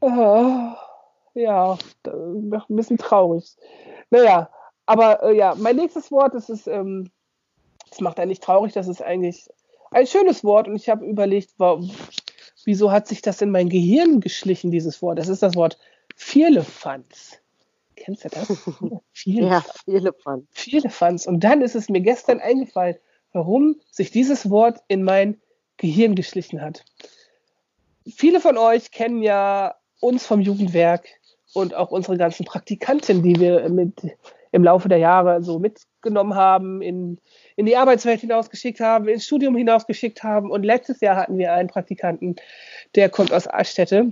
Ah, 0.01 0.77
ja, 1.33 1.77
ein 2.07 2.65
bisschen 2.69 2.97
traurig. 2.97 3.57
Naja, 4.09 4.49
aber 4.85 5.21
äh, 5.23 5.35
ja, 5.35 5.53
mein 5.57 5.75
nächstes 5.75 6.11
Wort, 6.11 6.33
ist, 6.33 6.67
ähm, 6.67 7.11
das 7.89 8.01
macht 8.01 8.19
einen 8.19 8.29
nicht 8.29 8.43
traurig, 8.43 8.73
das 8.73 8.87
ist 8.87 9.01
eigentlich 9.01 9.49
ein 9.91 10.07
schönes 10.07 10.43
Wort 10.43 10.67
und 10.67 10.75
ich 10.75 10.89
habe 10.89 11.05
überlegt, 11.05 11.53
warum, 11.57 11.89
wieso 12.65 12.91
hat 12.91 13.07
sich 13.07 13.21
das 13.21 13.41
in 13.41 13.51
mein 13.51 13.69
Gehirn 13.69 14.19
geschlichen, 14.19 14.71
dieses 14.71 15.01
Wort? 15.01 15.17
Das 15.17 15.27
ist 15.27 15.41
das 15.41 15.55
Wort 15.55 15.77
Vierlefanz. 16.15 17.39
Kennst 17.95 18.25
du 18.25 18.29
das? 18.29 18.47
Ja, 19.25 19.65
viele 19.83 20.13
von. 20.13 20.47
Vierlefanz. 20.51 21.27
Und 21.27 21.43
dann 21.43 21.61
ist 21.61 21.75
es 21.75 21.89
mir 21.89 21.99
gestern 21.99 22.39
eingefallen, 22.39 22.95
warum 23.33 23.81
sich 23.91 24.11
dieses 24.11 24.49
Wort 24.49 24.79
in 24.87 25.03
mein 25.03 25.41
Gehirn 25.77 26.15
geschlichen 26.15 26.61
hat. 26.61 26.85
Viele 28.07 28.39
von 28.39 28.57
euch 28.57 28.91
kennen 28.91 29.21
ja 29.21 29.75
uns 29.99 30.25
vom 30.25 30.39
Jugendwerk 30.39 31.07
und 31.53 31.73
auch 31.75 31.91
unsere 31.91 32.17
ganzen 32.17 32.45
Praktikanten, 32.45 33.23
die 33.23 33.35
wir 33.39 33.67
mit 33.69 34.01
im 34.51 34.63
Laufe 34.63 34.89
der 34.89 34.97
Jahre 34.97 35.43
so 35.43 35.59
mitgenommen 35.99 36.35
haben, 36.35 36.81
in, 36.81 37.19
in 37.57 37.65
die 37.65 37.75
Arbeitswelt 37.75 38.21
hinausgeschickt 38.21 38.79
haben, 38.79 39.07
ins 39.07 39.25
Studium 39.25 39.55
hinausgeschickt 39.55 40.23
haben. 40.23 40.49
Und 40.49 40.63
letztes 40.63 41.01
Jahr 41.01 41.17
hatten 41.17 41.37
wir 41.37 41.53
einen 41.53 41.67
Praktikanten, 41.67 42.37
der 42.95 43.09
kommt 43.09 43.33
aus 43.33 43.47
Aststätte. 43.47 44.09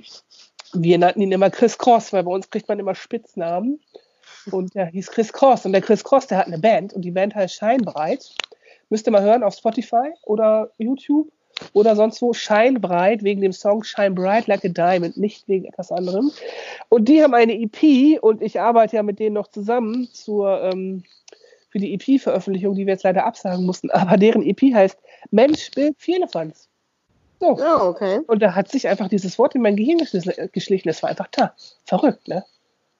Wir 0.73 0.97
nannten 0.97 1.21
ihn 1.21 1.31
immer 1.31 1.49
Chris 1.49 1.77
Cross, 1.77 2.11
weil 2.11 2.23
bei 2.23 2.31
uns 2.31 2.49
kriegt 2.49 2.67
man 2.67 2.79
immer 2.79 2.93
Spitznamen. 2.93 3.79
Und 4.51 4.75
der 4.75 4.87
hieß 4.87 5.11
Chris 5.11 5.31
Cross. 5.31 5.65
Und 5.65 5.71
der 5.71 5.81
Chris 5.81 6.03
Cross, 6.03 6.27
der 6.27 6.39
hat 6.39 6.47
eine 6.47 6.59
Band 6.59 6.93
und 6.93 7.03
die 7.03 7.11
Band 7.11 7.35
heißt 7.35 7.55
Scheinbreit. 7.55 8.35
Müsst 8.89 9.07
ihr 9.07 9.11
mal 9.11 9.21
hören 9.21 9.43
auf 9.43 9.55
Spotify 9.55 10.11
oder 10.23 10.71
YouTube. 10.77 11.29
oder 11.73 11.95
sonst 11.95 12.21
wo. 12.21 12.33
Shine 12.33 12.79
Bright 12.79 13.23
wegen 13.23 13.41
dem 13.41 13.51
Song 13.53 13.83
Shine 13.83 14.11
Bright 14.11 14.47
Like 14.47 14.63
a 14.63 14.67
Diamond, 14.67 15.17
nicht 15.17 15.47
wegen 15.47 15.65
etwas 15.65 15.91
anderem. 15.91 16.31
Und 16.89 17.09
die 17.09 17.23
haben 17.23 17.33
eine 17.33 17.53
EP 17.53 18.21
und 18.21 18.41
ich 18.41 18.59
arbeite 18.59 18.97
ja 18.97 19.03
mit 19.03 19.19
denen 19.19 19.33
noch 19.33 19.47
zusammen 19.47 20.07
zur, 20.13 20.61
ähm, 20.61 21.03
für 21.77 21.85
die 21.85 21.93
EP-Veröffentlichung, 21.93 22.73
die 22.73 22.85
wir 22.85 22.93
jetzt 22.93 23.03
leider 23.03 23.25
absagen 23.25 23.65
mussten. 23.65 23.91
Aber 23.91 24.17
deren 24.17 24.43
EP 24.43 24.73
heißt 24.73 24.97
Mensch, 25.31 25.71
Bild, 25.71 25.95
Vierlefanz. 25.99 26.67
So. 27.39 27.55
Ja, 27.57 27.83
okay. 27.83 28.21
Und 28.27 28.41
da 28.41 28.55
hat 28.55 28.69
sich 28.69 28.87
einfach 28.87 29.09
dieses 29.09 29.37
Wort 29.37 29.53
in 29.53 29.61
mein 29.61 29.75
Gehirn 29.75 29.99
geschlichen. 29.99 30.49
geschlichen. 30.51 30.89
Es 30.89 31.03
war 31.03 31.11
einfach 31.11 31.27
da. 31.31 31.53
Verrückt, 31.85 32.27
ne? 32.27 32.43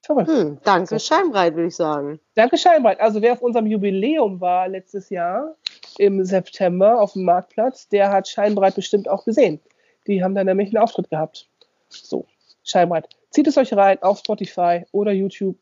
Verrückt. 0.04 0.30
Hm, 0.30 0.60
danke, 0.64 1.00
Scheinbreit, 1.00 1.56
würde 1.56 1.70
ich 1.70 1.76
sagen. 1.76 2.20
Danke, 2.36 2.58
Scheinbreit. 2.58 3.00
Also 3.00 3.22
wer 3.22 3.34
auf 3.34 3.42
unserem 3.42 3.66
Jubiläum 3.66 4.40
war 4.40 4.68
letztes 4.68 5.10
Jahr 5.10 5.56
im 5.98 6.24
September 6.24 7.02
auf 7.02 7.14
dem 7.14 7.24
Marktplatz, 7.24 7.90
der 7.90 8.12
hat 8.12 8.28
Scheinbreit 8.28 8.76
bestimmt 8.76 9.10
auch 9.10 9.26
gesehen. 9.26 9.60
Die 10.06 10.24
haben 10.24 10.36
da 10.36 10.44
nämlich 10.44 10.70
einen 10.70 10.84
Auftritt 10.84 11.10
gehabt. 11.10 11.50
So, 11.90 12.28
Scheinbreit. 12.64 13.10
Zieht 13.32 13.48
es 13.48 13.58
euch 13.58 13.74
rein 13.74 14.02
auf 14.04 14.20
Spotify 14.20 14.86
oder 14.92 15.12
YouTube 15.12 15.58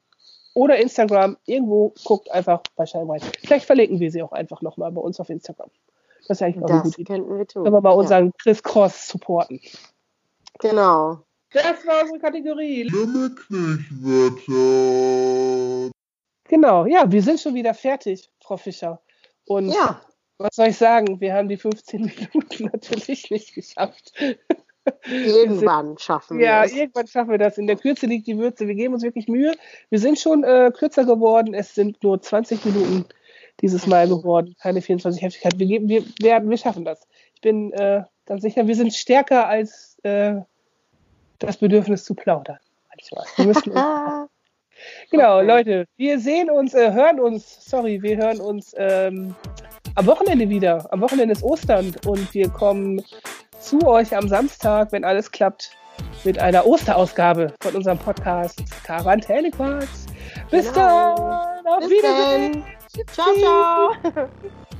oder 0.55 0.77
Instagram. 0.77 1.37
Irgendwo 1.45 1.93
guckt 2.03 2.31
einfach 2.31 2.61
bei 2.75 2.87
Scheinbreit. 2.87 3.21
Vielleicht 3.43 3.65
verlinken 3.65 3.99
wir 3.99 4.09
sie 4.09 4.23
auch 4.23 4.31
einfach 4.31 4.63
nochmal 4.63 4.91
bei 4.91 5.01
uns 5.01 5.19
auf 5.19 5.29
Instagram. 5.29 5.69
Das 6.27 6.37
ist 6.37 6.41
eigentlich 6.41 6.63
auch 6.63 6.69
eine 6.69 6.79
Das 6.79 6.83
gute 6.83 7.01
Idee. 7.01 7.13
könnten 7.13 7.37
wir 7.37 7.47
tun. 7.47 7.63
Können 7.63 7.75
wir 7.75 7.81
mal 7.81 7.91
Ja, 7.91 7.95
unseren 7.95 8.31
Chris 8.41 8.63
Cross 8.63 9.07
supporten. 9.09 9.61
Genau. 10.59 11.19
Das 11.51 11.85
war 11.85 12.01
unsere 12.01 12.19
Kategorie. 12.19 12.89
Genau, 16.47 16.85
ja, 16.85 17.11
wir 17.11 17.21
sind 17.21 17.39
schon 17.39 17.53
wieder 17.55 17.73
fertig, 17.73 18.29
Frau 18.43 18.57
Fischer. 18.57 19.01
Und 19.47 19.69
Ja, 19.69 20.01
was 20.37 20.55
soll 20.55 20.67
ich 20.67 20.77
sagen? 20.77 21.19
Wir 21.21 21.33
haben 21.33 21.47
die 21.47 21.57
15 21.57 22.01
Minuten 22.01 22.65
natürlich 22.73 23.29
nicht 23.31 23.53
geschafft. 23.53 24.11
Irgendwann 25.05 25.97
schaffen 25.99 26.37
wir 26.37 26.45
Ja, 26.45 26.63
es. 26.63 26.73
irgendwann 26.73 27.07
schaffen 27.07 27.31
wir 27.31 27.37
das. 27.37 27.57
In 27.57 27.67
der 27.67 27.75
Kürze 27.77 28.05
liegt 28.05 28.27
die 28.27 28.37
Würze. 28.37 28.67
Wir 28.67 28.75
geben 28.75 28.93
uns 28.93 29.03
wirklich 29.03 29.27
Mühe. 29.27 29.53
Wir 29.89 29.99
sind 29.99 30.19
schon 30.19 30.43
äh, 30.43 30.71
kürzer 30.77 31.05
geworden. 31.05 31.53
Es 31.53 31.75
sind 31.75 32.01
nur 32.03 32.21
20 32.21 32.63
Minuten 32.65 33.05
dieses 33.61 33.87
Mal 33.87 34.07
geworden. 34.07 34.55
Keine 34.61 34.81
24 34.81 35.21
Heftigkeit. 35.21 35.57
Wir, 35.57 35.67
geben, 35.67 35.89
wir, 35.89 36.03
werden, 36.21 36.49
wir 36.49 36.57
schaffen 36.57 36.85
das. 36.85 37.07
Ich 37.35 37.41
bin 37.41 37.71
äh, 37.73 38.03
ganz 38.25 38.41
sicher, 38.41 38.67
wir 38.67 38.75
sind 38.75 38.93
stärker 38.93 39.47
als 39.47 39.97
äh, 40.03 40.35
das 41.39 41.57
Bedürfnis 41.57 42.03
zu 42.03 42.15
plaudern. 42.15 42.57
Manchmal. 42.89 43.25
Wir 43.37 44.27
Genau, 45.11 45.37
Okay. 45.37 45.47
Leute, 45.47 45.85
wir 45.97 46.19
sehen 46.19 46.49
uns, 46.49 46.73
äh, 46.73 46.91
hören 46.91 47.19
uns, 47.19 47.65
sorry, 47.65 48.01
wir 48.01 48.17
hören 48.17 48.41
uns 48.41 48.73
ähm, 48.77 49.33
am 49.95 50.05
Wochenende 50.05 50.49
wieder. 50.49 50.85
Am 50.91 51.01
Wochenende 51.01 51.33
ist 51.33 51.43
Ostern 51.43 51.95
und 52.05 52.33
wir 52.33 52.49
kommen 52.49 53.01
zu 53.59 53.79
euch 53.87 54.15
am 54.15 54.27
Samstag, 54.27 54.91
wenn 54.91 55.03
alles 55.03 55.31
klappt, 55.31 55.71
mit 56.23 56.39
einer 56.39 56.65
Osterausgabe 56.65 57.53
von 57.61 57.75
unserem 57.75 57.97
Podcast 57.97 58.61
Quarantänequatsch. 58.83 59.87
Bis 60.51 60.71
Genau. 60.73 61.15
dann, 61.15 61.67
auf 61.73 61.79
bis 61.79 61.89
Wiedersehen. 61.89 62.63
dann. 62.63 63.07
Ciao, 63.07 63.33
ciao. 64.03 64.27